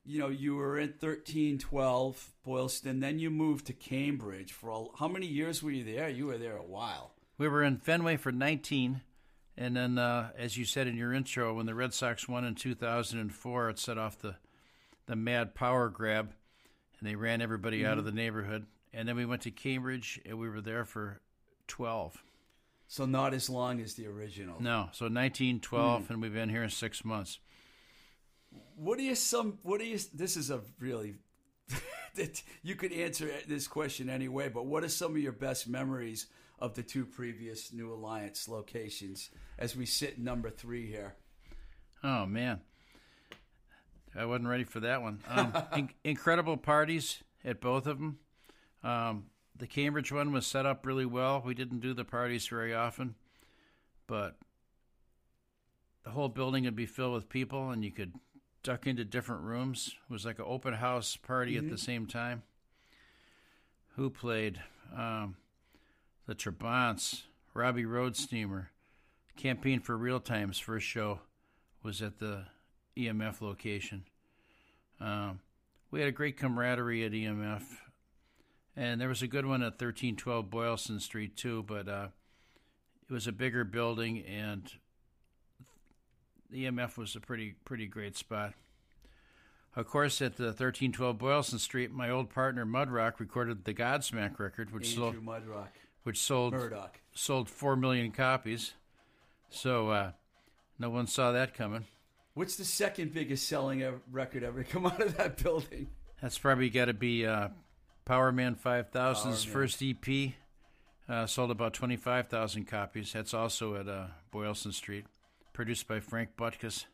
You 0.04 0.18
know, 0.18 0.28
you 0.28 0.56
were 0.56 0.76
in 0.76 0.92
thirteen 0.92 1.56
twelve 1.56 2.32
Boylston, 2.44 2.98
then 2.98 3.20
you 3.20 3.30
moved 3.30 3.66
to 3.66 3.72
Cambridge 3.72 4.52
for 4.52 4.70
all, 4.70 4.92
how 4.98 5.06
many 5.06 5.26
years 5.26 5.62
were 5.62 5.70
you 5.70 5.84
there? 5.84 6.08
You 6.08 6.26
were 6.26 6.36
there 6.36 6.56
a 6.56 6.64
while. 6.64 7.12
We 7.38 7.46
were 7.46 7.62
in 7.62 7.78
Fenway 7.78 8.16
for 8.16 8.32
19, 8.32 9.02
and 9.56 9.76
then, 9.76 9.98
uh, 9.98 10.30
as 10.36 10.56
you 10.56 10.64
said 10.64 10.88
in 10.88 10.96
your 10.96 11.12
intro, 11.12 11.54
when 11.54 11.66
the 11.66 11.74
Red 11.74 11.94
Sox 11.94 12.28
won 12.28 12.44
in 12.44 12.56
2004, 12.56 13.70
it 13.70 13.78
set 13.78 13.96
off 13.96 14.18
the 14.18 14.34
the 15.06 15.14
mad 15.14 15.54
power 15.54 15.88
grab, 15.88 16.32
and 16.98 17.08
they 17.08 17.14
ran 17.14 17.40
everybody 17.40 17.86
out 17.86 17.98
of 17.98 18.04
the 18.04 18.10
neighborhood. 18.10 18.66
And 18.92 19.06
then 19.08 19.14
we 19.14 19.26
went 19.26 19.42
to 19.42 19.52
Cambridge, 19.52 20.20
and 20.26 20.40
we 20.40 20.48
were 20.48 20.60
there 20.60 20.84
for 20.84 21.20
12. 21.68 22.20
So 22.88 23.04
not 23.04 23.34
as 23.34 23.50
long 23.50 23.80
as 23.80 23.94
the 23.94 24.06
original. 24.06 24.60
No, 24.62 24.88
so 24.92 25.08
19, 25.08 25.60
12, 25.60 26.10
and 26.10 26.22
we've 26.22 26.32
been 26.32 26.48
here 26.48 26.62
in 26.62 26.70
six 26.70 27.04
months. 27.04 27.40
What 28.76 28.98
are 28.98 29.02
you 29.02 29.14
some? 29.14 29.58
What 29.62 29.80
are 29.80 29.84
you? 29.84 29.98
This 30.14 30.36
is 30.36 30.50
a 30.50 30.60
really. 30.78 31.14
that 32.14 32.42
you 32.62 32.76
could 32.76 32.92
answer 32.92 33.28
this 33.48 33.66
question 33.66 34.08
anyway, 34.08 34.48
but 34.48 34.66
what 34.66 34.84
are 34.84 34.88
some 34.88 35.12
of 35.12 35.18
your 35.18 35.32
best 35.32 35.68
memories 35.68 36.28
of 36.58 36.74
the 36.74 36.82
two 36.82 37.04
previous 37.04 37.72
New 37.72 37.92
Alliance 37.92 38.48
locations 38.48 39.30
as 39.58 39.76
we 39.76 39.84
sit 39.84 40.18
number 40.18 40.48
three 40.48 40.86
here? 40.86 41.16
Oh 42.04 42.24
man, 42.24 42.60
I 44.14 44.24
wasn't 44.26 44.48
ready 44.48 44.64
for 44.64 44.80
that 44.80 45.02
one. 45.02 45.20
Um, 45.28 45.52
in- 45.76 45.90
incredible 46.04 46.56
parties 46.56 47.22
at 47.44 47.60
both 47.60 47.86
of 47.86 47.98
them. 47.98 48.18
Um, 48.82 49.24
the 49.58 49.66
Cambridge 49.66 50.12
one 50.12 50.32
was 50.32 50.46
set 50.46 50.66
up 50.66 50.86
really 50.86 51.06
well. 51.06 51.42
We 51.44 51.54
didn't 51.54 51.80
do 51.80 51.94
the 51.94 52.04
parties 52.04 52.46
very 52.46 52.74
often, 52.74 53.14
but 54.06 54.36
the 56.04 56.10
whole 56.10 56.28
building 56.28 56.64
would 56.64 56.76
be 56.76 56.86
filled 56.86 57.14
with 57.14 57.28
people, 57.28 57.70
and 57.70 57.84
you 57.84 57.90
could 57.90 58.14
duck 58.62 58.86
into 58.86 59.04
different 59.04 59.42
rooms. 59.42 59.94
It 60.08 60.12
was 60.12 60.24
like 60.24 60.38
an 60.38 60.44
open 60.46 60.74
house 60.74 61.16
party 61.16 61.56
at 61.56 61.70
the 61.70 61.78
same 61.78 62.06
time. 62.06 62.42
Who 63.96 64.10
played? 64.10 64.60
Um, 64.96 65.36
the 66.26 66.34
Trabants, 66.34 67.22
Robbie 67.54 67.84
Roadsteamer, 67.84 68.66
Campaign 69.36 69.80
for 69.80 69.96
Real 69.96 70.20
Time's 70.20 70.58
first 70.58 70.86
show 70.86 71.20
was 71.82 72.02
at 72.02 72.18
the 72.18 72.44
EMF 72.96 73.40
location. 73.40 74.04
Um, 75.00 75.40
we 75.90 76.00
had 76.00 76.08
a 76.08 76.12
great 76.12 76.36
camaraderie 76.36 77.04
at 77.04 77.12
EMF, 77.12 77.62
and 78.76 79.00
there 79.00 79.08
was 79.08 79.22
a 79.22 79.26
good 79.26 79.46
one 79.46 79.62
at 79.62 79.72
1312 79.80 80.50
Boylston 80.50 81.00
Street 81.00 81.36
too, 81.36 81.64
but 81.66 81.88
uh, 81.88 82.08
it 83.08 83.12
was 83.12 83.26
a 83.26 83.32
bigger 83.32 83.64
building, 83.64 84.22
and 84.24 84.70
the 86.50 86.64
EMF 86.66 86.96
was 86.96 87.16
a 87.16 87.20
pretty 87.20 87.54
pretty 87.64 87.86
great 87.86 88.16
spot. 88.16 88.54
Of 89.74 89.86
course, 89.86 90.22
at 90.22 90.36
the 90.36 90.44
1312 90.44 91.18
Boylston 91.18 91.58
Street, 91.58 91.92
my 91.92 92.08
old 92.08 92.30
partner 92.30 92.64
Mudrock 92.64 93.20
recorded 93.20 93.64
the 93.64 93.74
Godsmack 93.74 94.38
record, 94.38 94.72
which 94.72 94.94
sold 94.94 95.16
Mudrock, 95.16 95.68
which 96.02 96.18
sold 96.18 96.54
Murdoch. 96.54 96.98
sold 97.14 97.48
four 97.50 97.76
million 97.76 98.10
copies. 98.10 98.72
So 99.50 99.90
uh, 99.90 100.10
no 100.78 100.90
one 100.90 101.06
saw 101.06 101.32
that 101.32 101.54
coming. 101.54 101.84
What's 102.34 102.56
the 102.56 102.64
second 102.64 103.14
biggest 103.14 103.48
selling 103.48 103.82
record 104.10 104.42
ever 104.42 104.64
come 104.64 104.86
out 104.86 105.00
of 105.00 105.16
that 105.16 105.42
building? 105.42 105.88
That's 106.20 106.38
probably 106.38 106.70
got 106.70 106.86
to 106.86 106.94
be 106.94 107.26
uh, 107.26 107.48
Powerman 108.06 108.56
5000's 108.58 108.92
Power 108.92 109.24
Man. 109.24 109.34
first 109.52 109.82
EP. 109.82 110.32
Uh, 111.08 111.26
sold 111.26 111.50
about 111.50 111.72
25,000 111.72 112.64
copies. 112.66 113.12
That's 113.12 113.32
also 113.34 113.76
at 113.76 113.88
uh, 113.88 114.06
Boylston 114.32 114.72
Street. 114.72 115.06
Produced 115.52 115.86
by 115.88 116.00
Frank 116.00 116.30
Butkus. 116.36 116.84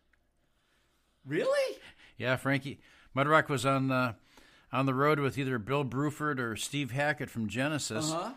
Really? 1.26 1.78
Yeah, 2.16 2.37
Frankie. 2.37 2.78
Mudrock 3.16 3.49
was 3.49 3.64
on 3.66 3.90
uh, 3.90 4.12
on 4.73 4.87
the 4.87 4.95
road 4.95 5.19
with 5.21 5.37
either 5.38 5.59
Bill 5.59 5.85
Bruford 5.85 6.38
or 6.38 6.57
Steve 6.57 6.90
Hackett 6.92 7.28
from 7.31 7.49
Genesis, 7.49 8.11
Uh 8.12 8.16
huh. 8.16 8.31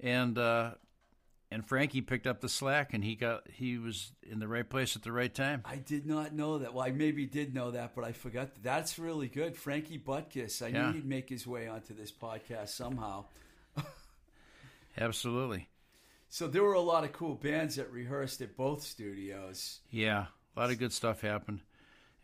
and 0.00 0.38
uh, 0.38 0.70
and 1.50 1.64
Frankie 1.66 2.00
picked 2.00 2.26
up 2.26 2.40
the 2.40 2.48
slack, 2.48 2.92
and 2.94 3.04
he 3.04 3.14
got 3.14 3.48
he 3.50 3.78
was 3.78 4.12
in 4.22 4.38
the 4.40 4.48
right 4.48 4.68
place 4.68 4.96
at 4.96 5.02
the 5.02 5.12
right 5.12 5.32
time. 5.32 5.62
I 5.64 5.76
did 5.76 6.04
not 6.06 6.32
know 6.34 6.58
that. 6.58 6.74
Well, 6.74 6.84
I 6.84 6.90
maybe 6.90 7.24
did 7.26 7.54
know 7.54 7.70
that, 7.70 7.94
but 7.94 8.04
I 8.04 8.12
forgot. 8.12 8.50
That's 8.62 8.98
really 8.98 9.28
good. 9.28 9.56
Frankie 9.56 9.98
Butkus. 9.98 10.60
I 10.64 10.68
Yeah. 10.68 10.86
knew 10.88 10.94
he'd 10.94 11.06
make 11.06 11.28
his 11.28 11.46
way 11.46 11.68
onto 11.68 11.94
this 11.94 12.10
podcast 12.12 12.68
somehow. 12.70 13.26
Absolutely. 14.98 15.68
So 16.28 16.48
there 16.48 16.62
were 16.62 16.72
a 16.74 16.80
lot 16.80 17.04
of 17.04 17.12
cool 17.12 17.34
bands 17.34 17.76
that 17.76 17.90
rehearsed 17.92 18.40
at 18.40 18.56
both 18.56 18.82
studios. 18.82 19.80
Yeah, 19.90 20.26
a 20.56 20.60
lot 20.60 20.70
of 20.70 20.78
good 20.78 20.92
stuff 20.92 21.20
happened. 21.20 21.60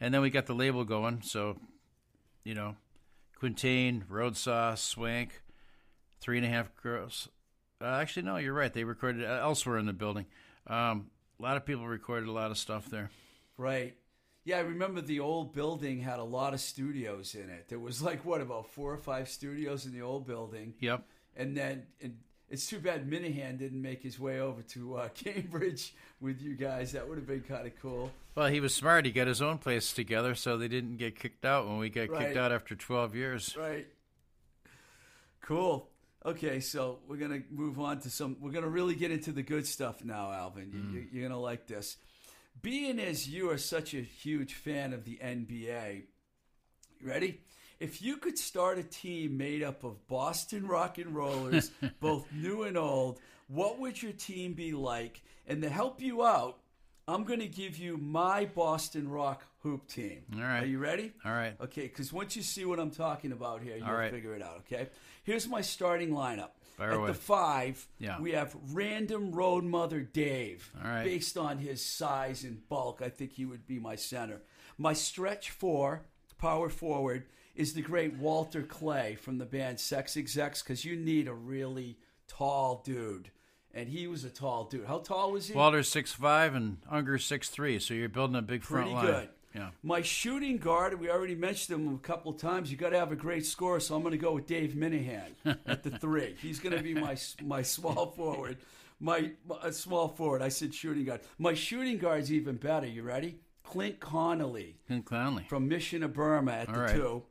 And 0.01 0.13
then 0.13 0.21
we 0.21 0.31
got 0.31 0.47
the 0.47 0.55
label 0.55 0.85
going. 0.85 1.23
So, 1.23 1.59
you 2.45 2.55
know, 2.55 2.77
Quintain, 3.39 4.05
Roadsaw, 4.11 4.77
Swank, 4.77 5.43
Three 6.21 6.39
and 6.39 6.47
a 6.47 6.49
Half 6.51 6.75
Girls. 6.83 7.29
Uh, 7.83 7.87
actually, 8.01 8.23
no, 8.23 8.37
you're 8.37 8.53
right. 8.55 8.73
They 8.73 8.85
recorded 8.85 9.25
uh, 9.25 9.41
elsewhere 9.43 9.79
in 9.79 9.87
the 9.87 9.93
building. 9.93 10.27
Um, 10.67 11.11
a 11.39 11.43
lot 11.43 11.57
of 11.57 11.67
people 11.67 11.87
recorded 11.87 12.29
a 12.29 12.33
lot 12.33 12.51
of 12.51 12.59
stuff 12.59 12.87
there. 12.89 13.11
Right. 13.57 13.97
Yeah, 14.45 14.59
I 14.59 14.61
remember 14.61 15.01
the 15.01 15.21
old 15.21 15.53
building 15.53 16.01
had 16.01 16.19
a 16.19 16.25
lot 16.25 16.53
of 16.55 16.61
studios 16.61 17.35
in 17.35 17.49
it. 17.51 17.67
There 17.69 17.79
was 17.79 18.03
like 18.03 18.25
what 18.25 18.41
about 18.41 18.71
four 18.71 18.93
or 18.93 18.99
five 18.99 19.29
studios 19.29 19.87
in 19.87 19.93
the 19.93 20.03
old 20.03 20.27
building, 20.27 20.75
Yep. 20.81 21.05
and 21.37 21.57
then 21.57 21.87
and 22.01 22.19
it's 22.49 22.67
too 22.67 22.81
bad 22.81 23.09
Minehan 23.09 23.57
didn't 23.57 23.81
make 23.81 24.03
his 24.03 24.19
way 24.19 24.41
over 24.41 24.63
to 24.63 24.97
uh, 24.97 25.09
Cambridge 25.15 25.95
with 26.21 26.43
you 26.43 26.55
guys. 26.55 26.93
That 26.93 27.09
would 27.09 27.19
have 27.19 27.27
been 27.27 27.43
kind 27.43 27.67
of 27.67 27.73
cool. 27.81 28.11
Well, 28.35 28.49
he 28.49 28.61
was 28.61 28.75
smart. 28.75 29.05
He 29.07 29.13
got 29.13 29.27
his 29.29 29.41
own 29.43 29.59
place 29.59 29.93
together, 29.93 30.35
so 30.35 30.57
they 30.57 30.69
didn't 30.69 30.97
get 30.97 31.19
kicked 31.19 31.45
out 31.45 31.67
when 31.69 31.79
we 31.79 31.89
got 31.89 32.09
Right. 32.11 32.27
kicked 32.27 32.37
out 32.37 32.51
after 32.53 32.75
12 32.75 33.15
years. 33.15 33.57
Right. 33.57 33.87
Cool. 35.41 35.89
Okay, 36.25 36.61
so 36.61 37.01
we're 37.09 37.17
gonna 37.17 37.43
move 37.51 37.81
on 37.81 37.99
to 38.01 38.11
some. 38.11 38.37
We're 38.41 38.53
gonna 38.53 38.69
really 38.69 38.95
get 38.95 39.11
into 39.11 39.33
the 39.33 39.43
good 39.43 39.67
stuff 39.67 40.05
now, 40.05 40.31
Alvin. 40.31 40.71
You, 40.73 40.79
mm. 40.79 40.93
you, 40.95 41.07
you're 41.13 41.29
gonna 41.29 41.41
like 41.41 41.67
this. 41.67 41.97
Being 42.61 43.01
as 43.01 43.29
you 43.29 43.51
are 43.51 43.59
such 43.59 43.95
a 43.95 44.01
huge 44.01 44.55
fan 44.55 44.93
of 44.93 45.05
the 45.05 45.19
NBA, 45.23 46.05
ready? 47.03 47.41
If 47.81 48.01
you 48.01 48.19
could 48.19 48.39
start 48.39 48.79
a 48.79 48.85
team 48.85 49.37
made 49.37 49.65
up 49.65 49.83
of 49.83 50.07
Boston 50.07 50.69
rock 50.69 50.99
and 50.99 51.13
rollers, 51.17 51.73
both 52.01 52.31
new 52.33 52.63
and 52.63 52.79
old, 52.79 53.19
what 53.49 53.81
would 53.81 54.01
your 54.01 54.13
team 54.13 54.53
be 54.53 54.73
like? 54.73 55.23
And 55.49 55.63
to 55.63 55.69
help 55.69 56.01
you 56.01 56.25
out, 56.25 56.59
I'm 57.09 57.25
going 57.25 57.41
to 57.41 57.49
give 57.49 57.77
you 57.79 57.97
my 57.97 58.45
Boston 58.45 59.09
rock 59.09 59.43
hoop 59.61 59.89
team. 59.89 60.23
All 60.37 60.41
right. 60.43 60.63
Are 60.63 60.67
you 60.67 60.79
ready? 60.79 61.13
All 61.25 61.33
right. 61.33 61.55
Okay, 61.61 61.83
because 61.83 62.13
once 62.13 62.37
you 62.37 62.43
see 62.43 62.65
what 62.65 62.79
I'm 62.79 62.91
talking 62.91 63.33
about 63.33 63.63
here, 63.63 63.77
you'll 63.77 63.87
right. 63.93 64.11
figure 64.11 64.35
it 64.35 64.43
out. 64.43 64.59
Okay, 64.67 64.89
here's 65.25 65.49
my 65.49 65.61
starting 65.61 66.11
lineup. 66.11 66.51
Fire 66.77 66.93
At 66.93 66.97
away. 66.97 67.07
the 67.09 67.15
five, 67.15 67.87
Yeah. 67.99 68.21
we 68.21 68.33
have 68.33 68.57
random 68.73 69.33
road 69.33 69.65
mother 69.65 70.01
Dave. 70.01 70.71
All 70.83 70.91
right. 70.91 71.05
Based 71.05 71.37
on 71.37 71.59
his 71.59 71.85
size 71.85 72.45
and 72.45 72.67
bulk, 72.69 73.03
I 73.05 73.09
think 73.09 73.33
he 73.33 73.45
would 73.45 73.67
be 73.67 73.79
my 73.79 73.97
center. 73.97 74.43
My 74.79 74.93
stretch 74.95 75.51
four, 75.51 76.07
power 76.39 76.69
forward, 76.71 77.27
is 77.55 77.75
the 77.75 77.83
great 77.83 78.15
Walter 78.17 78.63
Clay 78.63 79.17
from 79.17 79.37
the 79.39 79.45
band 79.45 79.79
Sex 79.81 80.17
Execs 80.17 80.63
because 80.63 80.85
you 80.85 80.97
need 80.97 81.29
a 81.29 81.35
really 81.35 81.99
tall 82.27 82.81
dude. 82.85 83.31
And 83.75 83.89
he 83.89 84.07
was 84.07 84.25
a 84.25 84.29
tall 84.31 84.65
dude. 84.65 84.85
How 84.87 84.99
tall 84.99 85.33
was 85.33 85.49
he? 85.49 85.55
Walter's 85.55 85.89
six 85.89 86.13
five 86.13 86.55
and 86.55 86.79
Unger's 86.91 87.25
six 87.25 87.49
three, 87.49 87.79
so 87.79 87.95
you're 87.95 88.09
building 88.09 88.37
a 88.37 88.43
big 88.43 88.63
front 88.63 88.85
Pretty 88.93 88.95
line. 88.97 89.07
good. 89.07 89.29
Yeah. 89.55 89.69
My 89.83 90.01
shooting 90.03 90.57
guard, 90.57 90.99
we 90.99 91.11
already 91.11 91.35
mentioned 91.35 91.79
him 91.79 91.95
a 91.95 91.99
couple 91.99 92.33
times. 92.33 92.71
You 92.71 92.77
got 92.79 92.91
to 92.91 92.99
have 92.99 93.13
a 93.13 93.17
great 93.17 93.45
scorer, 93.45 93.81
so 93.81 93.95
I'm 93.95 94.01
going 94.03 94.13
to 94.13 94.19
go 94.19 94.33
with 94.33 94.47
Dave 94.47 94.75
Minehan 94.75 95.35
at 95.67 95.83
the 95.83 95.91
three. 95.99 96.37
He's 96.41 96.59
going 96.59 96.75
to 96.77 96.83
be 96.83 96.95
my 96.95 97.17
my 97.43 97.63
small 97.63 98.07
forward. 98.13 98.59
My, 99.01 99.33
my 99.47 99.71
small 99.71 100.09
forward. 100.09 100.43
I 100.43 100.49
said 100.49 100.73
shooting 100.75 101.05
guard. 101.05 101.21
My 101.39 101.55
shooting 101.55 101.99
guard's 101.99 102.33
even 102.33 102.57
better. 102.57 102.87
You 102.87 103.03
ready? 103.03 103.41
Clint 103.65 104.01
Connolly 104.01 104.77
Clint 104.87 105.05
Clowney. 105.07 105.49
from 105.49 105.67
Mission 105.69 106.03
of 106.03 106.13
Burma 106.13 106.53
at 106.53 106.69
All 106.69 106.75
the 106.75 106.81
right. 106.81 106.95
two. 106.95 107.23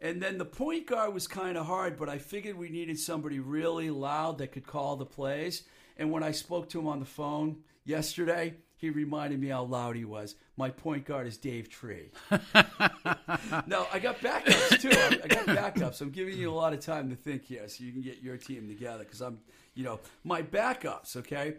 And 0.00 0.22
then 0.22 0.38
the 0.38 0.44
point 0.44 0.86
guard 0.86 1.12
was 1.12 1.26
kind 1.26 1.58
of 1.58 1.66
hard, 1.66 1.96
but 1.96 2.08
I 2.08 2.18
figured 2.18 2.56
we 2.56 2.68
needed 2.68 2.98
somebody 2.98 3.40
really 3.40 3.90
loud 3.90 4.38
that 4.38 4.52
could 4.52 4.66
call 4.66 4.96
the 4.96 5.06
plays. 5.06 5.64
And 5.96 6.12
when 6.12 6.22
I 6.22 6.30
spoke 6.30 6.68
to 6.70 6.78
him 6.78 6.86
on 6.86 7.00
the 7.00 7.06
phone 7.06 7.58
yesterday, 7.84 8.54
he 8.76 8.90
reminded 8.90 9.40
me 9.40 9.48
how 9.48 9.64
loud 9.64 9.96
he 9.96 10.04
was. 10.04 10.36
My 10.56 10.70
point 10.70 11.04
guard 11.04 11.26
is 11.26 11.36
Dave 11.36 11.68
Tree. 11.68 12.10
no, 12.30 13.86
I 13.92 13.98
got 13.98 14.20
backups 14.20 14.80
too. 14.80 14.90
I 14.92 15.18
I 15.24 15.26
got 15.26 15.46
backups. 15.46 16.00
I'm 16.00 16.10
giving 16.10 16.36
you 16.36 16.50
a 16.50 16.54
lot 16.54 16.72
of 16.72 16.78
time 16.78 17.10
to 17.10 17.16
think 17.16 17.44
here, 17.44 17.68
so 17.68 17.82
you 17.82 17.90
can 17.90 18.02
get 18.02 18.22
your 18.22 18.36
team 18.36 18.68
together. 18.68 19.00
Because 19.00 19.20
I'm, 19.20 19.40
you 19.74 19.82
know, 19.82 19.98
my 20.22 20.42
backups. 20.42 21.16
Okay, 21.16 21.56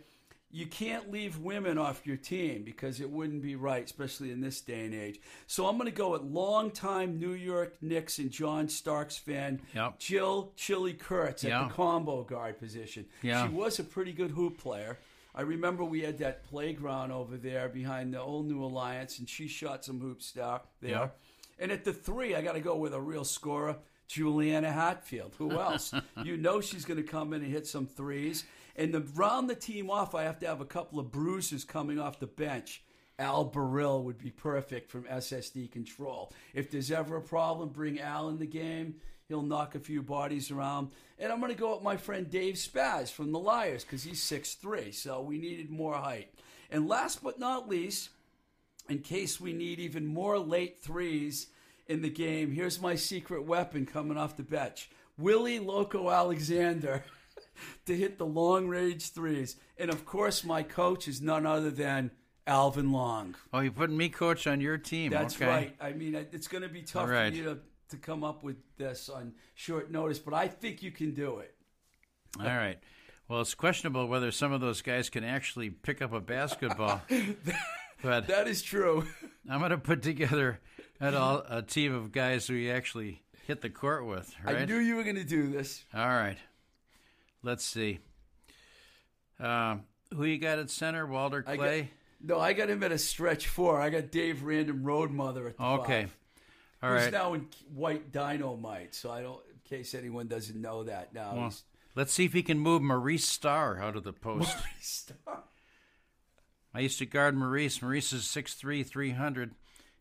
you 0.51 0.65
can't 0.65 1.11
leave 1.11 1.37
women 1.37 1.77
off 1.77 2.07
your 2.07 2.17
team 2.17 2.63
because 2.63 2.99
it 2.99 3.09
wouldn't 3.09 3.41
be 3.43 3.55
right, 3.55 3.83
especially 3.85 4.31
in 4.31 4.41
this 4.41 4.61
day 4.61 4.85
and 4.85 4.95
age. 4.95 5.19
So 5.45 5.67
I'm 5.67 5.77
going 5.77 5.89
to 5.89 5.95
go 5.95 6.11
with 6.11 6.23
longtime 6.23 7.19
New 7.19 7.33
York 7.33 7.75
Knicks 7.81 8.17
and 8.17 8.31
John 8.31 8.67
Starks 8.67 9.17
fan, 9.17 9.61
Yep. 9.75 9.99
Jill 9.99 10.51
Chili 10.55 10.93
Kurtz 10.93 11.43
at 11.45 11.67
the 11.67 11.73
combo 11.73 12.23
guard 12.23 12.57
position. 12.59 13.05
Yeah. 13.21 13.47
She 13.47 13.53
was 13.53 13.77
a 13.79 13.83
pretty 13.83 14.11
good 14.11 14.31
hoop 14.31 14.57
player. 14.57 14.97
I 15.35 15.41
remember 15.41 15.83
we 15.83 16.01
had 16.01 16.17
that 16.17 16.43
playground 16.49 17.11
over 17.11 17.37
there 17.37 17.69
behind 17.69 18.13
the 18.13 18.19
old 18.19 18.47
New 18.47 18.63
Alliance, 18.63 19.19
and 19.19 19.29
she 19.29 19.47
shot 19.47 19.85
some 19.85 19.99
hoop 19.99 20.21
star 20.23 20.61
there. 20.81 20.91
Yeah. 20.91 21.07
And 21.59 21.71
at 21.71 21.83
the 21.83 21.93
three, 21.93 22.35
I 22.35 22.41
got 22.41 22.53
to 22.53 22.61
go 22.61 22.75
with 22.77 22.93
a 22.93 22.99
real 22.99 23.23
scorer, 23.23 23.75
Juliana 24.09 24.71
Hatfield. 24.71 25.35
Who 25.37 25.51
else? 25.51 25.93
you 26.23 26.35
know 26.35 26.59
she's 26.59 26.83
going 26.83 27.01
to 27.01 27.09
come 27.09 27.31
in 27.31 27.43
and 27.43 27.51
hit 27.51 27.67
some 27.67 27.87
threes. 27.87 28.43
And 28.75 28.91
to 28.93 28.99
round 28.99 29.49
the 29.49 29.55
team 29.55 29.89
off, 29.89 30.15
I 30.15 30.23
have 30.23 30.39
to 30.39 30.47
have 30.47 30.61
a 30.61 30.65
couple 30.65 30.99
of 30.99 31.11
bruises 31.11 31.63
coming 31.63 31.99
off 31.99 32.19
the 32.19 32.27
bench. 32.27 32.83
Al 33.19 33.49
Barile 33.49 34.03
would 34.03 34.17
be 34.17 34.31
perfect 34.31 34.89
from 34.89 35.05
SS 35.07 35.51
Decontrol. 35.51 36.31
If 36.53 36.71
there's 36.71 36.91
ever 36.91 37.17
a 37.17 37.21
problem, 37.21 37.69
bring 37.69 37.99
Al 37.99 38.29
in 38.29 38.39
the 38.39 38.45
game. 38.45 38.95
He'll 39.27 39.43
knock 39.43 39.75
a 39.75 39.79
few 39.79 40.01
bodies 40.01 40.49
around. 40.49 40.89
And 41.19 41.31
I'm 41.31 41.39
going 41.39 41.51
to 41.51 41.57
go 41.57 41.75
with 41.75 41.83
my 41.83 41.97
friend 41.97 42.29
Dave 42.29 42.55
Spaz 42.55 43.11
from 43.11 43.31
the 43.31 43.39
Liars 43.39 43.83
because 43.83 44.03
he's 44.03 44.21
6'3", 44.21 44.93
so 44.93 45.21
we 45.21 45.37
needed 45.37 45.69
more 45.69 45.95
height. 45.95 46.33
And 46.71 46.87
last 46.87 47.21
but 47.21 47.37
not 47.37 47.69
least, 47.69 48.09
in 48.87 48.99
case 48.99 49.39
we 49.39 49.53
need 49.53 49.79
even 49.79 50.05
more 50.05 50.39
late 50.39 50.81
threes 50.81 51.47
in 51.89 52.03
the 52.03 52.09
game, 52.09 52.51
here's 52.51 52.79
my 52.79 52.95
secret 52.95 53.43
weapon 53.43 53.85
coming 53.85 54.15
off 54.15 54.37
the 54.37 54.43
bench 54.43 54.89
Willie 55.17 55.59
Loco 55.59 56.09
Alexander 56.09 57.03
to 57.85 57.97
hit 57.97 58.17
the 58.17 58.25
long 58.25 58.67
range 58.69 59.09
threes. 59.09 59.57
And 59.77 59.89
of 59.89 60.05
course, 60.05 60.45
my 60.45 60.63
coach 60.63 61.07
is 61.07 61.19
none 61.21 61.45
other 61.45 61.71
than 61.71 62.11
Alvin 62.47 62.91
Long. 62.91 63.35
Oh, 63.51 63.59
you're 63.59 63.71
putting 63.71 63.97
me 63.97 64.07
coach 64.07 64.47
on 64.47 64.61
your 64.61 64.77
team. 64.77 65.11
That's 65.11 65.35
okay. 65.35 65.47
right. 65.47 65.75
I 65.81 65.91
mean, 65.91 66.15
it's 66.15 66.47
going 66.47 66.63
to 66.63 66.69
be 66.69 66.83
tough 66.83 67.09
right. 67.09 67.31
for 67.31 67.37
you 67.37 67.43
to, 67.43 67.57
to 67.89 67.97
come 67.97 68.23
up 68.23 68.43
with 68.43 68.57
this 68.77 69.09
on 69.09 69.33
short 69.55 69.91
notice, 69.91 70.19
but 70.19 70.33
I 70.33 70.47
think 70.47 70.81
you 70.81 70.91
can 70.91 71.13
do 71.13 71.39
it. 71.39 71.55
All 72.39 72.45
right. 72.45 72.77
Well, 73.27 73.41
it's 73.41 73.55
questionable 73.55 74.07
whether 74.07 74.31
some 74.31 74.51
of 74.53 74.61
those 74.61 74.81
guys 74.81 75.09
can 75.09 75.23
actually 75.23 75.69
pick 75.69 76.01
up 76.01 76.13
a 76.13 76.19
basketball. 76.19 77.01
but 78.03 78.27
That 78.27 78.47
is 78.47 78.61
true. 78.61 79.05
I'm 79.49 79.59
going 79.59 79.71
to 79.71 79.77
put 79.77 80.01
together 80.01 80.59
a, 80.99 81.43
a 81.49 81.61
team 81.61 81.93
of 81.93 82.11
guys 82.11 82.47
who 82.47 82.53
you 82.53 82.71
actually 82.71 83.21
hit 83.47 83.61
the 83.61 83.69
court 83.69 84.05
with, 84.05 84.33
right? 84.43 84.57
I 84.57 84.65
knew 84.65 84.77
you 84.77 84.95
were 84.95 85.03
going 85.03 85.15
to 85.15 85.23
do 85.23 85.49
this. 85.49 85.83
All 85.93 86.07
right. 86.07 86.37
Let's 87.43 87.63
see. 87.63 87.99
Um, 89.39 89.83
who 90.13 90.25
you 90.25 90.37
got 90.37 90.59
at 90.59 90.69
center? 90.69 91.05
Walter 91.05 91.43
I 91.47 91.55
got- 91.55 91.63
Clay? 91.63 91.91
No, 92.21 92.37
I 92.37 92.51
got 92.51 92.69
him 92.69 92.83
at 92.83 92.91
a 92.91 92.97
stretch 92.97 93.47
four. 93.47 93.79
I 93.79 93.89
got 93.89 94.11
Dave 94.11 94.43
Random 94.43 94.83
Road 94.83 95.09
Mother 95.09 95.47
at 95.47 95.57
the 95.57 95.63
Okay. 95.63 96.01
five. 96.03 96.17
All 96.83 96.93
Who's 96.93 97.03
right. 97.03 97.13
now 97.13 97.33
in 97.33 97.47
white 97.73 98.11
dynamite, 98.11 98.93
so 98.93 99.09
I 99.09 99.21
don't. 99.21 99.41
In 99.49 99.77
case 99.77 99.93
anyone 99.93 100.27
doesn't 100.27 100.59
know 100.59 100.83
that 100.83 101.13
now, 101.13 101.33
Well, 101.35 101.43
he's 101.45 101.63
let's 101.95 102.11
see 102.11 102.25
if 102.25 102.33
he 102.33 102.41
can 102.43 102.59
move 102.59 102.81
Maurice 102.81 103.25
Starr 103.25 103.81
out 103.81 103.95
of 103.95 104.03
the 104.03 104.11
post. 104.11 104.57
star. 104.81 105.43
I 106.73 106.79
used 106.81 106.97
to 106.99 107.05
guard 107.05 107.35
Maurice. 107.37 107.81
Maurice 107.81 108.11
is 108.11 108.23
6'3", 108.23 108.83
300. 108.85 109.55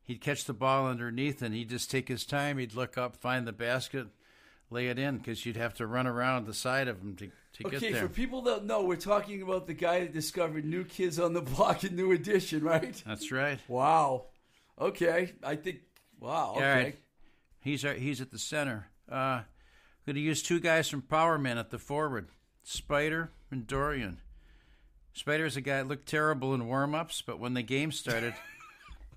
He'd 0.08 0.22
catch 0.22 0.46
the 0.46 0.54
ball 0.54 0.86
underneath, 0.86 1.42
and 1.42 1.54
he'd 1.54 1.68
just 1.68 1.90
take 1.90 2.08
his 2.08 2.24
time. 2.24 2.56
He'd 2.56 2.72
look 2.74 2.96
up, 2.96 3.14
find 3.14 3.46
the 3.46 3.52
basket, 3.52 4.06
lay 4.70 4.86
it 4.86 4.98
in, 4.98 5.18
because 5.18 5.44
you'd 5.44 5.58
have 5.58 5.74
to 5.74 5.86
run 5.86 6.06
around 6.06 6.46
the 6.46 6.54
side 6.54 6.88
of 6.88 7.02
him 7.02 7.14
to, 7.16 7.26
to 7.26 7.66
Okay, 7.66 7.70
get 7.72 7.80
there. 7.80 7.90
Okay, 7.90 8.00
for 8.00 8.08
people 8.08 8.40
that 8.44 8.64
know, 8.64 8.84
we're 8.84 8.96
talking 8.96 9.42
about 9.42 9.66
the 9.66 9.74
guy 9.74 10.00
that 10.00 10.14
discovered 10.14 10.64
New 10.64 10.84
Kids 10.84 11.20
on 11.20 11.34
the 11.34 11.42
Block 11.56 11.82
and 11.82 11.94
New 11.94 12.12
Edition, 12.12 12.64
right? 12.64 13.02
That's 13.06 13.30
right. 13.30 13.58
Wow. 13.68 14.28
Okay, 14.80 15.34
I 15.44 15.56
think. 15.56 15.80
Wow. 16.18 16.54
Okay. 16.56 16.64
All 16.64 16.74
right. 16.74 16.98
He's 17.60 17.84
our, 17.84 17.92
he's 17.92 18.22
at 18.22 18.30
the 18.30 18.38
center. 18.38 18.88
Uh, 19.12 19.42
going 20.06 20.14
to 20.14 20.22
use 20.22 20.42
two 20.42 20.58
guys 20.58 20.88
from 20.88 21.02
Power 21.02 21.36
Man 21.36 21.58
at 21.58 21.68
the 21.68 21.78
forward, 21.78 22.28
Spider 22.62 23.30
and 23.50 23.66
Dorian. 23.66 24.22
Spider's 25.12 25.58
a 25.58 25.60
guy 25.60 25.76
that 25.76 25.88
looked 25.88 26.08
terrible 26.08 26.54
in 26.54 26.66
warm-ups, 26.66 27.22
but 27.26 27.38
when 27.38 27.52
the 27.52 27.62
game 27.62 27.92
started, 27.92 28.32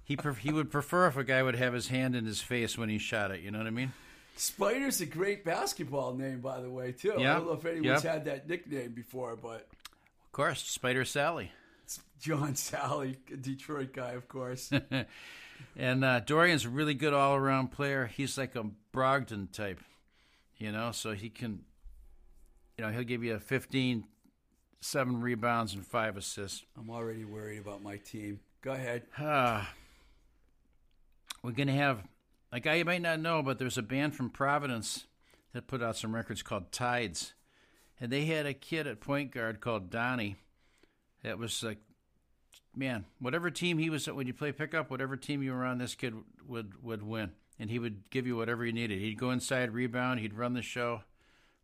he 0.04 0.16
pref- 0.16 0.40
he 0.40 0.52
would 0.52 0.72
prefer 0.72 1.08
if 1.08 1.18
a 1.18 1.24
guy 1.24 1.42
would 1.44 1.56
have 1.56 1.74
his 1.74 1.88
hand 1.88 2.16
in 2.16 2.26
his 2.26 2.42
face 2.42 2.78
when 2.78 2.90
he 2.90 2.98
shot 2.98 3.32
it. 3.32 3.42
You 3.42 3.52
know 3.52 3.58
what 3.60 3.68
I 3.68 3.72
mean? 3.72 3.94
Spider's 4.36 5.02
a 5.02 5.06
great 5.06 5.44
basketball 5.46 6.14
name, 6.14 6.40
by 6.40 6.62
the 6.62 6.70
way, 6.70 6.92
too. 6.94 7.14
I 7.14 7.22
don't 7.24 7.46
know 7.46 7.54
if 7.54 7.66
anyone's 7.66 8.04
had 8.04 8.26
that 8.26 8.48
nickname 8.50 8.92
before, 8.94 9.36
but 9.36 9.68
Of 10.26 10.32
course, 10.32 10.64
Spider 10.64 11.04
Salley. 11.04 11.50
it's 11.84 12.00
John 12.20 12.54
Salley, 12.54 13.18
a 13.32 13.38
Detroit 13.38 13.94
guy, 13.94 14.12
of 14.12 14.28
course. 14.28 14.72
And 15.78 16.04
uh, 16.04 16.22
Dorian's 16.22 16.66
a 16.66 16.70
really 16.70 16.96
good 16.96 17.14
all 17.14 17.36
around 17.36 17.68
player. 17.72 18.08
He's 18.08 18.36
like 18.38 18.56
a 18.56 18.66
Brogdon 18.94 19.52
type, 19.52 19.80
you 20.58 20.72
know, 20.72 20.92
so 20.92 21.12
he 21.14 21.30
can, 21.30 21.60
you 22.78 22.84
know, 22.84 22.92
he'll 22.92 23.04
give 23.04 23.24
you 23.24 23.36
a 23.36 23.40
15, 23.40 24.04
seven 24.82 25.22
rebounds, 25.22 25.76
and 25.76 25.86
five 25.86 26.18
assists. 26.18 26.64
I'm 26.78 26.90
already 26.90 27.26
worried 27.26 27.60
about 27.60 27.84
my 27.84 27.98
team. 27.98 28.40
Go 28.64 28.72
ahead. 28.72 29.04
We're 31.43 31.51
going 31.51 31.67
to 31.67 31.73
have 31.73 32.04
a 32.51 32.60
guy 32.60 32.75
you 32.75 32.86
might 32.86 33.01
not 33.01 33.19
know, 33.19 33.41
but 33.41 33.58
there's 33.58 33.77
a 33.77 33.84
band 33.84 34.15
from 34.15 34.30
Providence 34.30 35.06
that 35.54 35.67
put 35.67 35.82
out 35.82 35.97
some 35.97 36.13
records 36.13 36.43
called 36.43 36.71
Tides. 36.71 37.34
And 37.99 38.12
they 38.12 38.25
had 38.25 38.45
a 38.45 38.54
kid 38.54 38.88
at 38.88 38.99
point 38.99 39.32
guard 39.32 39.60
called 39.60 39.89
Donnie 39.89 40.36
that 41.23 41.38
was 41.38 41.63
like, 41.63 41.77
man, 42.75 43.06
whatever 43.19 43.49
team 43.49 43.77
he 43.77 43.89
was 43.89 44.08
when 44.08 44.27
you 44.27 44.34
play 44.34 44.51
pickup, 44.51 44.89
whatever 44.89 45.17
team 45.17 45.43
you 45.43 45.54
were 45.54 45.65
on, 45.65 45.77
this 45.77 45.95
kid 45.95 46.15
would, 46.47 46.84
would 46.84 47.04
win. 47.04 47.32
And 47.60 47.69
he 47.69 47.80
would 47.80 48.10
give 48.10 48.25
you 48.25 48.36
whatever 48.36 48.65
you 48.65 48.73
needed. 48.73 48.99
He'd 48.99 49.19
go 49.19 49.32
inside, 49.32 49.71
rebound, 49.71 50.19
he'd 50.19 50.34
run 50.34 50.54
the 50.54 50.62
show, 50.62 51.01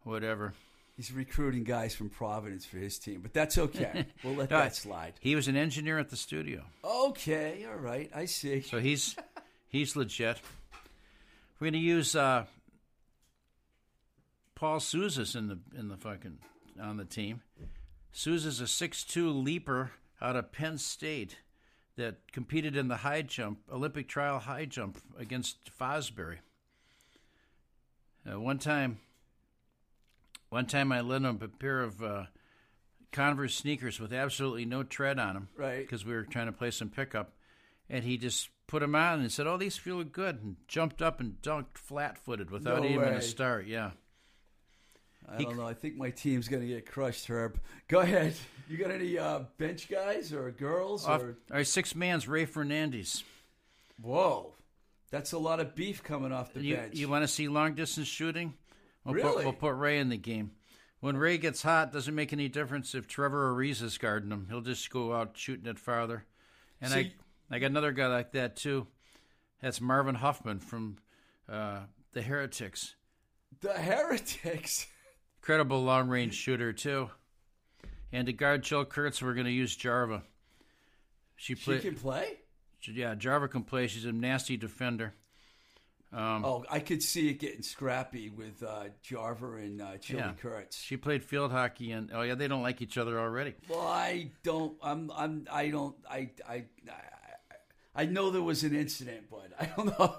whatever. 0.04 0.54
He's 0.96 1.12
recruiting 1.12 1.64
guys 1.64 1.94
from 1.94 2.10
Providence 2.10 2.66
for 2.66 2.78
his 2.78 2.98
team, 2.98 3.22
but 3.22 3.34
that's 3.34 3.58
okay. 3.58 4.08
We'll 4.24 4.34
let 4.34 4.52
All 4.52 4.60
that 4.60 4.76
slide. 4.76 5.14
He 5.20 5.36
was 5.36 5.48
an 5.48 5.56
engineer 5.56 6.00
at 6.00 6.10
the 6.10 6.16
studio. 6.16 6.64
Okay, 6.84 7.66
all 7.70 7.78
right, 7.78 8.10
I 8.16 8.26
see. 8.26 8.62
So 8.62 8.80
he's 8.80 9.16
he's 9.70 9.96
legit. 9.96 10.40
We're 11.60 11.68
gonna 11.68 11.78
use 11.80 12.16
uh, 12.16 12.46
Paul 14.56 14.80
Souzas 14.80 15.36
in 15.36 15.48
the 15.48 15.60
in 15.78 15.88
the 15.90 15.98
fucking 15.98 16.40
on 16.82 16.98
the 16.98 17.06
team. 17.06 17.42
Souza's 18.12 18.62
a 18.62 18.68
six 18.68 19.04
two 19.04 19.30
leaper 19.30 19.92
out 20.22 20.36
of 20.36 20.52
Penn 20.52 20.78
State 20.78 21.38
that 21.96 22.32
competed 22.32 22.76
in 22.76 22.88
the 22.88 22.98
high 22.98 23.22
jump 23.24 23.60
Olympic 23.72 24.08
trial 24.08 24.40
high 24.40 24.66
jump 24.66 24.98
against 25.18 25.58
Fosbury. 25.80 26.38
Uh, 28.30 28.40
one 28.40 28.60
time, 28.60 29.00
one 30.50 30.66
time 30.66 30.92
I 30.92 31.02
lent 31.02 31.26
him 31.26 31.40
a 31.42 31.48
pair 31.48 31.82
of 31.82 32.04
uh, 32.04 32.24
Converse 33.12 33.56
sneakers 33.56 34.00
with 34.00 34.12
absolutely 34.14 34.66
no 34.66 34.84
tread 34.84 35.18
on 35.18 35.34
them, 35.34 35.50
Right. 35.56 35.80
Because 35.80 36.06
we 36.06 36.14
were 36.14 36.24
trying 36.24 36.48
to 36.48 36.52
play 36.52 36.72
some 36.72 36.90
pickup, 36.90 37.34
and 37.90 38.04
he 38.04 38.18
just 38.18 38.50
put 38.68 38.82
them 38.82 38.96
on 38.96 39.20
and 39.22 39.32
said, 39.32 39.48
"Oh, 39.48 39.58
these 39.58 39.78
feel 39.78 40.04
good," 40.04 40.42
and 40.44 40.58
jumped 40.68 41.02
up 41.02 41.20
and 41.20 41.42
dunked 41.42 41.78
flat-footed 41.78 42.52
without 42.52 42.84
No 42.84 42.90
even 42.90 43.00
way. 43.10 43.16
a 43.16 43.22
start. 43.22 43.66
Yeah. 43.68 43.92
I 45.30 45.38
He- 45.38 45.44
don't 45.46 45.58
know. 45.58 45.68
I 45.68 45.74
think 45.74 45.98
my 45.98 46.10
team's 46.10 46.48
going 46.48 46.62
to 46.62 46.68
get 46.68 46.86
crushed, 46.90 47.28
Herb. 47.28 47.60
Go 47.88 48.00
ahead. 48.00 48.34
You 48.70 48.78
got 48.78 48.92
any 48.92 49.18
uh, 49.18 49.40
bench 49.58 49.90
guys 49.90 50.32
or 50.34 50.52
girls? 50.52 51.06
Off, 51.06 51.22
or 51.22 51.38
our 51.52 51.64
six 51.64 51.96
man's 51.96 52.28
Ray 52.28 52.46
Fernandez. 52.46 53.24
Whoa. 54.02 54.54
That's 55.10 55.32
a 55.32 55.38
lot 55.38 55.60
of 55.62 55.74
beef 55.76 56.04
coming 56.04 56.32
off 56.34 56.54
the 56.54 56.62
You, 56.62 56.76
bench. 56.76 56.96
you 56.96 57.08
want 57.08 57.24
to 57.24 57.28
see 57.30 57.48
long 57.48 57.76
distance 57.76 58.08
shooting? 58.08 58.54
We'll 59.06 59.16
Really? 59.16 59.36
Put, 59.36 59.44
we'll 59.46 59.54
put 59.54 59.76
Ray 59.76 60.00
in 60.00 60.10
the 60.10 60.18
game. 60.18 60.52
When 61.00 61.16
Ray 61.16 61.38
gets 61.38 61.62
hot, 61.64 61.94
doesn't 61.94 62.14
make 62.14 62.34
any 62.34 62.50
difference 62.50 62.94
if 62.94 63.08
Trevor 63.08 63.54
Ariza's 63.54 63.98
guarding 63.98 64.32
him. 64.32 64.48
He'll 64.50 64.62
just 64.62 64.90
go 64.90 65.14
out 65.14 65.38
shooting 65.38 65.68
it 65.68 65.80
farther. 65.80 66.26
And 66.82 66.92
See- 66.92 67.00
I, 67.00 67.14
I 67.50 67.60
got 67.60 67.68
another 67.72 67.92
guy 67.92 68.08
like 68.08 68.32
that 68.34 68.56
too. 68.56 68.88
That's 69.62 69.82
Marvin 69.82 70.16
Huffman 70.16 70.60
from 70.60 70.98
uh, 71.50 71.82
the 72.14 72.22
Heretics. 72.22 72.96
the 73.62 73.74
Heretics. 73.74 74.88
Incredible 75.42 75.84
long 75.84 76.10
range 76.10 76.34
shooter 76.36 76.74
too. 76.74 77.10
And 78.12 78.28
to 78.28 78.34
guard 78.34 78.64
Jill 78.64 78.86
Kurtz, 78.86 79.22
we're 79.22 79.34
going 79.34 79.46
to 79.46 79.52
use 79.52 79.76
Jarva. 79.76 80.22
She 81.36 81.56
She 81.56 81.80
can 81.80 81.96
play? 81.96 82.38
yeah, 82.86 83.16
Jarva 83.16 83.50
can 83.50 83.64
play. 83.64 83.88
She's 83.88 84.06
a 84.06 84.12
nasty 84.12 84.58
defender. 84.58 85.14
Um, 86.14 86.46
Oh, 86.46 86.66
I 86.70 86.80
could 86.80 87.04
see 87.04 87.30
it 87.30 87.34
getting 87.40 87.62
scrappy 87.64 88.30
with 88.30 88.64
uh, 88.64 88.86
Jarver 89.06 89.58
and 89.62 89.82
uh, 89.82 89.98
Chili 89.98 90.20
Yeah. 90.20 90.32
Kurtz. 90.42 90.78
She 90.80 90.96
played 90.96 91.22
field 91.24 91.52
hockey, 91.52 91.92
and 91.92 92.12
oh 92.14 92.22
yeah, 92.22 92.36
they 92.36 92.48
don't 92.48 92.64
like 92.64 92.82
each 92.82 92.98
other 92.98 93.20
already. 93.20 93.56
Well, 93.68 93.82
I 93.86 94.32
don't. 94.44 94.78
I'm. 94.82 95.12
I'm. 95.14 95.48
I 95.52 95.68
don't. 95.70 95.96
I. 96.10 96.30
I. 96.48 96.64
I, 97.98 98.06
know 98.06 98.30
there 98.30 98.42
was 98.42 98.64
an 98.64 98.76
incident, 98.76 99.26
but 99.30 99.52
I 99.60 99.66
don't 99.66 100.00
know. 100.00 100.16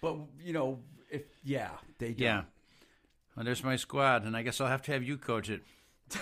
But 0.00 0.16
you 0.42 0.52
know, 0.52 0.78
if 1.10 1.22
yeah, 1.44 1.70
they 1.98 2.08
don't. 2.08 2.18
Yeah. 2.18 2.42
Well, 3.36 3.44
there's 3.44 3.62
my 3.62 3.76
squad, 3.76 4.24
and 4.24 4.36
I 4.36 4.42
guess 4.42 4.60
I'll 4.60 4.66
have 4.68 4.82
to 4.82 4.92
have 4.92 5.02
you 5.02 5.16
coach 5.16 5.48
it. 5.50 5.62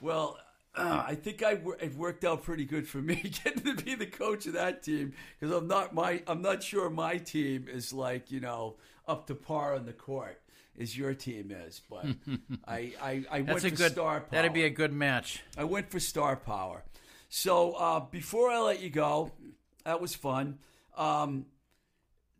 Well, 0.00 0.36
uh, 0.74 1.04
I 1.06 1.14
think 1.14 1.42
I 1.42 1.54
wor- 1.54 1.78
it 1.80 1.94
worked 1.94 2.24
out 2.24 2.42
pretty 2.42 2.64
good 2.64 2.88
for 2.88 2.98
me 2.98 3.14
getting 3.44 3.62
to 3.76 3.82
be 3.82 3.94
the 3.94 4.06
coach 4.06 4.46
of 4.46 4.54
that 4.54 4.82
team 4.82 5.12
because 5.38 5.54
I'm 5.54 5.68
not 5.68 5.94
my. 5.94 6.22
I'm 6.26 6.42
not 6.42 6.62
sure 6.62 6.90
my 6.90 7.18
team 7.18 7.66
is 7.72 7.92
like 7.92 8.30
you 8.30 8.40
know 8.40 8.74
up 9.06 9.26
to 9.28 9.34
par 9.34 9.74
on 9.74 9.86
the 9.86 9.92
court 9.92 10.40
as 10.80 10.98
your 10.98 11.14
team 11.14 11.52
is, 11.66 11.80
but 11.88 12.06
I. 12.66 12.92
I, 13.00 13.24
I 13.30 13.36
went 13.42 13.46
That's 13.46 13.64
a 13.64 13.70
for 13.70 13.76
good. 13.76 13.92
star 13.92 14.20
power. 14.20 14.28
That'd 14.30 14.52
be 14.54 14.64
a 14.64 14.70
good 14.70 14.92
match. 14.92 15.42
I 15.56 15.64
went 15.64 15.90
for 15.90 16.00
star 16.00 16.34
power. 16.36 16.82
So 17.28 17.72
uh, 17.74 18.00
before 18.00 18.50
I 18.50 18.58
let 18.58 18.80
you 18.80 18.90
go, 18.90 19.30
that 19.84 20.00
was 20.00 20.14
fun. 20.14 20.58
Um, 20.96 21.46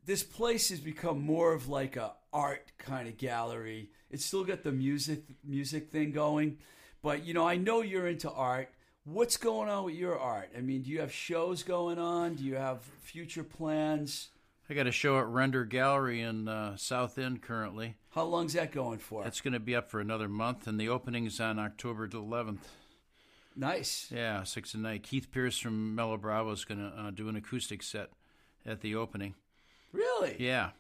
this 0.05 0.23
place 0.23 0.71
has 0.71 0.81
become 0.81 1.23
more 1.23 1.53
of 1.53 1.69
like 1.69 1.97
a 1.97 2.13
art 2.33 2.73
kind 2.79 3.09
of 3.09 3.17
gallery. 3.17 3.91
It's 4.11 4.25
still 4.25 4.45
got 4.45 4.63
the 4.63 4.73
music 4.73 5.23
music 5.45 5.91
thing 5.91 6.13
going, 6.13 6.59
but 7.03 7.25
you 7.25 7.35
know 7.35 7.47
I 7.47 7.57
know 7.57 7.83
you're 7.83 8.09
into 8.09 8.31
art. 8.31 8.69
What's 9.05 9.37
going 9.37 9.69
on 9.69 9.85
with 9.85 9.95
your 9.95 10.19
art? 10.19 10.51
I 10.57 10.61
mean, 10.61 10.83
do 10.83 10.91
you 10.91 11.01
have 11.01 11.13
shows 11.13 11.65
going 11.65 11.99
on? 11.99 12.37
Do 12.37 12.45
you 12.45 12.55
have 12.55 12.83
future 13.01 13.43
plans? 13.43 14.29
I 14.71 14.75
got 14.75 14.87
a 14.87 14.93
show 14.93 15.19
at 15.19 15.27
Render 15.27 15.65
Gallery 15.65 16.21
in 16.21 16.47
uh, 16.47 16.77
South 16.77 17.19
End 17.19 17.43
currently. 17.43 17.97
How 18.11 18.23
long's 18.25 18.53
that 18.53 18.71
going 18.71 19.01
for? 19.01 19.27
It's 19.27 19.41
going 19.41 19.55
to 19.55 19.61
be 19.61 19.75
up 19.75 19.91
for 19.91 20.01
another 20.01 20.29
month, 20.29 20.67
and 20.67 20.81
the 20.81 20.89
opening's 20.89 21.41
on 21.41 21.59
October 21.59 22.09
the 22.09 22.19
11th. 22.19 22.61
Nice. 23.57 24.11
Yeah, 24.15 24.43
six 24.45 24.75
at 24.75 24.81
night. 24.81 25.03
Keith 25.03 25.31
Pierce 25.31 25.59
from 25.59 25.95
Mellow 25.95 26.17
Bravo 26.17 26.51
is 26.53 26.65
going 26.65 26.79
to 26.81 26.97
uh, 26.97 27.11
do 27.11 27.29
an 27.29 27.37
acoustic 27.37 27.83
set 27.83 28.11
at 28.67 28.81
the 28.81 28.95
opening. 28.95 29.35
Really? 29.93 30.37
Yeah, 30.39 30.71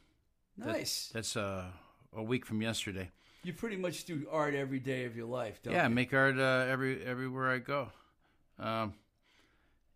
that- 0.58 0.66
Nice. 0.68 1.10
that's 1.12 1.36
uh, 1.36 1.64
a 2.16 2.22
week 2.22 2.46
from 2.46 2.62
yesterday. 2.62 3.10
you 3.44 3.52
pretty 3.52 3.76
much 3.76 4.04
do 4.04 4.26
art 4.30 4.54
every 4.54 4.78
day 4.78 5.04
of 5.04 5.16
your 5.16 5.26
life, 5.26 5.60
don't 5.62 5.72
yeah, 5.74 5.80
you? 5.82 5.88
Yeah, 5.90 5.94
make 5.94 6.14
art 6.14 6.38
uh, 6.38 6.66
every 6.68 7.02
everywhere 7.04 7.50
I 7.50 7.58
go. 7.58 7.88
Um, 8.58 8.94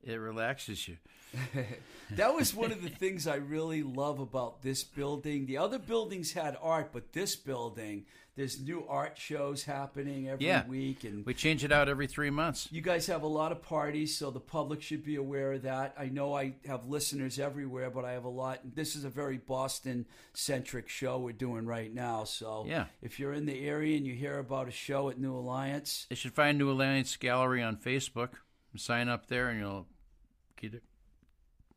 it 0.03 0.17
relaxes 0.17 0.89
you. 0.89 0.97
That 2.13 2.35
was 2.35 2.55
one 2.55 2.71
of 2.71 2.83
the 2.85 2.89
things 2.89 3.27
I 3.27 3.35
really 3.35 3.83
love 3.83 4.21
about 4.21 4.63
this 4.63 4.85
building. 4.85 5.47
The 5.47 5.59
other 5.59 5.81
buildings 5.81 6.33
had 6.33 6.57
art, 6.63 6.91
but 6.93 7.13
this 7.13 7.35
building, 7.35 8.05
there's 8.37 8.61
new 8.61 8.87
art 8.87 9.17
shows 9.19 9.65
happening 9.65 10.29
every 10.29 10.45
Yeah. 10.47 10.67
week, 10.69 11.05
and 11.05 11.25
We 11.25 11.33
change 11.35 11.65
it 11.65 11.73
out 11.73 11.89
every 11.89 12.07
three 12.07 12.29
months. 12.31 12.69
you 12.71 12.83
guys 12.83 13.07
have 13.07 13.23
a 13.23 13.27
lot 13.27 13.51
of 13.51 13.63
parties, 13.63 14.17
so 14.17 14.31
the 14.31 14.41
public 14.41 14.83
should 14.83 15.03
be 15.03 15.17
aware 15.17 15.55
of 15.55 15.63
that. 15.63 15.95
I 15.99 16.11
know 16.11 16.35
I 16.35 16.57
have 16.67 16.87
listeners 16.87 17.39
everywhere, 17.39 17.91
but 17.91 18.05
I 18.05 18.13
have 18.13 18.25
a 18.25 18.29
lot. 18.29 18.61
This 18.77 18.95
is 18.95 19.05
a 19.05 19.11
very 19.11 19.39
Boston 19.39 20.07
centric 20.35 20.89
show 20.89 21.19
we're 21.19 21.33
doing 21.33 21.65
right 21.67 21.93
now. 21.93 22.25
So 22.25 22.65
Yeah. 22.69 22.87
if 23.01 23.19
you're 23.19 23.33
in 23.33 23.47
the 23.47 23.67
area 23.67 23.97
and 23.97 24.07
you 24.07 24.15
hear 24.15 24.39
about 24.39 24.69
a 24.69 24.73
show 24.73 25.09
at 25.09 25.19
New 25.19 25.35
Alliance, 25.35 26.07
you 26.11 26.17
should 26.17 26.35
find 26.35 26.59
New 26.59 26.71
Alliance 26.71 27.17
Gallery 27.17 27.63
on 27.63 27.77
Facebook. 27.79 28.35
Sign 28.77 29.09
up 29.09 29.29
there, 29.29 29.49
and 29.49 29.59
you'll 29.59 29.89
get 30.57 30.75
it, 30.75 30.83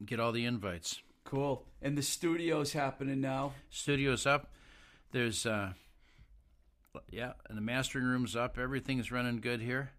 get 0.05 0.19
all 0.19 0.33
the 0.33 0.43
invites. 0.43 1.01
cool. 1.23 1.65
And 1.81 1.97
the 1.97 2.01
studio's 2.01 2.73
happening 2.73 3.21
now. 3.21 3.53
Studio's 3.69 4.25
up. 4.25 4.51
There's 5.11 5.45
uh, 5.45 5.73
yeah, 7.09 7.33
and 7.47 7.57
the 7.57 7.61
mastering 7.61 8.05
room's 8.05 8.35
up. 8.35 8.57
Everything's 8.57 9.11
running 9.11 9.39
good 9.41 9.61
here. 9.61 9.91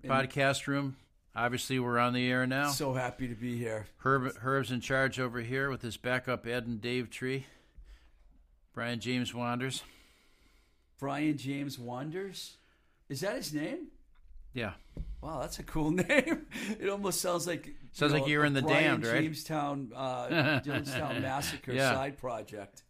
The 0.00 0.08
podcast 0.08 0.66
room. 0.66 0.96
Obviously, 1.34 1.78
we're 1.78 1.98
on 1.98 2.12
the 2.12 2.28
air 2.30 2.46
now. 2.46 2.70
So 2.70 2.92
happy 2.92 3.28
to 3.28 3.34
be 3.34 3.56
here. 3.56 3.86
Herb, 3.98 4.36
Herb's 4.38 4.70
in 4.72 4.80
charge 4.80 5.20
over 5.20 5.40
here 5.40 5.70
with 5.70 5.82
his 5.82 5.96
backup 5.96 6.46
Ed 6.46 6.66
and 6.66 6.80
Dave 6.80 7.10
Tree. 7.10 7.46
Brian 8.74 8.98
James 9.00 9.34
Wanders. 9.34 9.82
Brian 10.98 11.36
James 11.38 11.78
Wanders, 11.78 12.56
Is 13.08 13.20
that 13.20 13.36
his 13.36 13.52
name? 13.54 13.86
Yeah. 14.52 14.72
Wow, 15.22 15.40
that's 15.40 15.58
a 15.58 15.62
cool 15.62 15.90
name. 15.90 16.46
It 16.78 16.88
almost 16.88 17.20
sounds 17.20 17.46
like 17.46 17.66
you 17.66 17.74
Sounds 17.92 18.12
like 18.12 18.26
you're 18.26 18.44
in 18.44 18.52
the 18.52 18.62
Brian 18.62 19.00
Damned, 19.00 19.06
right? 19.06 19.22
Jamestown, 19.22 19.92
uh, 19.94 20.60
Jonestown 20.64 21.20
Massacre 21.22 21.72
Yeah. 21.72 21.94
side 21.94 22.18
project. 22.18 22.82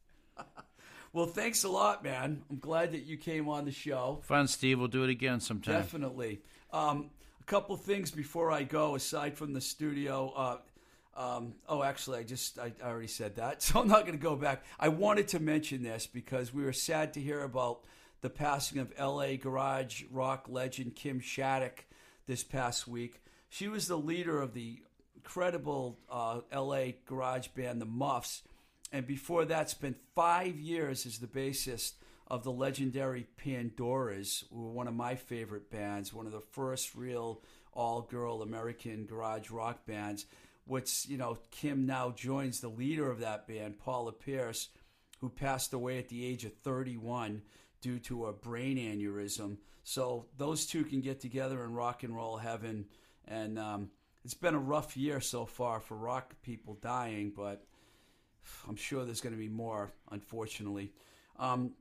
Well, 1.13 1.27
thanks 1.27 1.65
a 1.65 1.69
lot, 1.69 2.05
man. 2.05 2.43
I'm 2.49 2.59
glad 2.59 2.93
that 2.93 3.05
you 3.05 3.17
came 3.17 3.49
on 3.49 3.65
the 3.65 3.73
show. 3.73 4.21
Fun, 4.23 4.47
Steve. 4.47 4.79
We'll 4.79 4.89
do 4.89 5.05
it 5.05 5.11
again 5.11 5.41
sometime. 5.41 5.75
Definitely. 5.75 6.41
Um, 6.73 7.11
a 7.41 7.45
couple 7.45 7.77
things 7.77 8.11
before 8.11 8.53
I 8.53 8.63
go, 8.63 8.95
aside 8.95 9.37
from 9.37 9.53
the 9.53 9.61
studio. 9.61 10.33
Uh, 10.37 10.57
um, 11.17 11.55
oh, 11.69 11.83
actually, 11.83 12.21
I 12.21 12.23
just 12.23 12.59
I, 12.59 12.73
I 12.83 12.89
already 12.89 13.09
said 13.09 13.37
that, 13.37 13.63
so 13.63 13.81
I'm 13.81 13.89
not 13.89 14.03
going 14.03 14.17
to 14.17 14.23
go 14.23 14.37
back. 14.37 14.65
I 14.79 14.89
wanted 14.89 15.29
to 15.29 15.41
mention 15.41 15.83
this 15.83 16.07
because 16.07 16.55
we 16.55 16.63
were 16.63 16.73
sad 16.73 17.15
to 17.15 17.21
hear 17.21 17.43
about 17.43 17.81
the 18.21 18.31
passing 18.31 18.79
of 18.79 18.93
L.A. 18.97 19.37
garage 19.37 20.05
rock 20.11 20.47
legend 20.49 20.95
Kim 20.95 21.21
Shattuck 21.21 21.85
this 22.27 22.45
past 22.45 22.87
week. 22.87 23.23
She 23.49 23.67
was 23.67 23.89
the 23.89 23.99
leader 23.99 24.41
of 24.41 24.55
the 24.55 24.79
incredible 25.17 25.99
uh, 26.11 26.41
L.A. 26.53 26.97
garage 27.07 27.49
band, 27.49 27.81
the 27.81 27.87
Muffs, 27.87 28.43
and 28.93 29.07
before 29.07 29.45
that, 29.47 29.71
spent 29.71 29.97
five 30.15 30.59
years 30.59 31.07
as 31.07 31.19
the 31.19 31.27
bassist 31.27 31.93
of 32.27 32.45
the 32.45 32.53
legendary 32.53 33.27
Pandoras, 33.45 34.45
who 34.51 34.63
were 34.63 34.71
one 34.71 34.89
of 34.89 34.95
my 34.95 35.15
favorite 35.15 35.71
bands, 35.71 36.13
one 36.13 36.27
of 36.27 36.33
the 36.33 36.41
first 36.41 36.95
real 36.95 37.43
all-girl 37.73 38.43
American 38.43 39.07
garage 39.07 39.51
rock 39.51 39.87
bands. 39.87 40.27
Which 40.67 41.07
you 41.09 41.17
know, 41.19 41.39
Kim 41.51 41.87
now 41.87 42.11
joins 42.13 42.61
the 42.61 42.69
leader 42.69 43.11
of 43.11 43.21
that 43.21 43.49
band, 43.49 43.79
Paula 43.79 44.13
Pierce, 44.13 44.69
who 45.21 45.29
passed 45.29 45.73
away 45.73 45.99
at 45.99 46.09
the 46.09 46.25
age 46.25 46.45
of 46.45 46.55
31 46.55 47.43
due 47.81 47.99
to 48.01 48.27
a 48.27 48.33
brain 48.33 48.77
aneurysm. 48.77 49.57
So 49.83 50.27
those 50.37 50.67
two 50.67 50.85
can 50.85 51.01
get 51.01 51.21
together 51.21 51.65
in 51.65 51.73
rock 51.73 52.03
and 52.03 52.15
roll 52.15 52.37
heaven, 52.37 52.87
and 53.27 53.59
um, 53.59 53.91
it's 54.25 54.35
been 54.35 54.55
a 54.55 54.61
rough 54.61 54.97
year 54.97 55.21
so 55.21 55.47
far 55.47 55.81
for 55.81 55.97
rock 55.97 56.35
people 56.43 56.75
dying, 56.75 57.33
but 57.35 57.65
I'm 58.69 58.77
sure 58.77 59.05
there's 59.05 59.21
going 59.21 59.35
to 59.35 59.39
be 59.39 59.49
more, 59.49 59.93
unfortunately. 60.11 60.93
Um, 61.39 61.73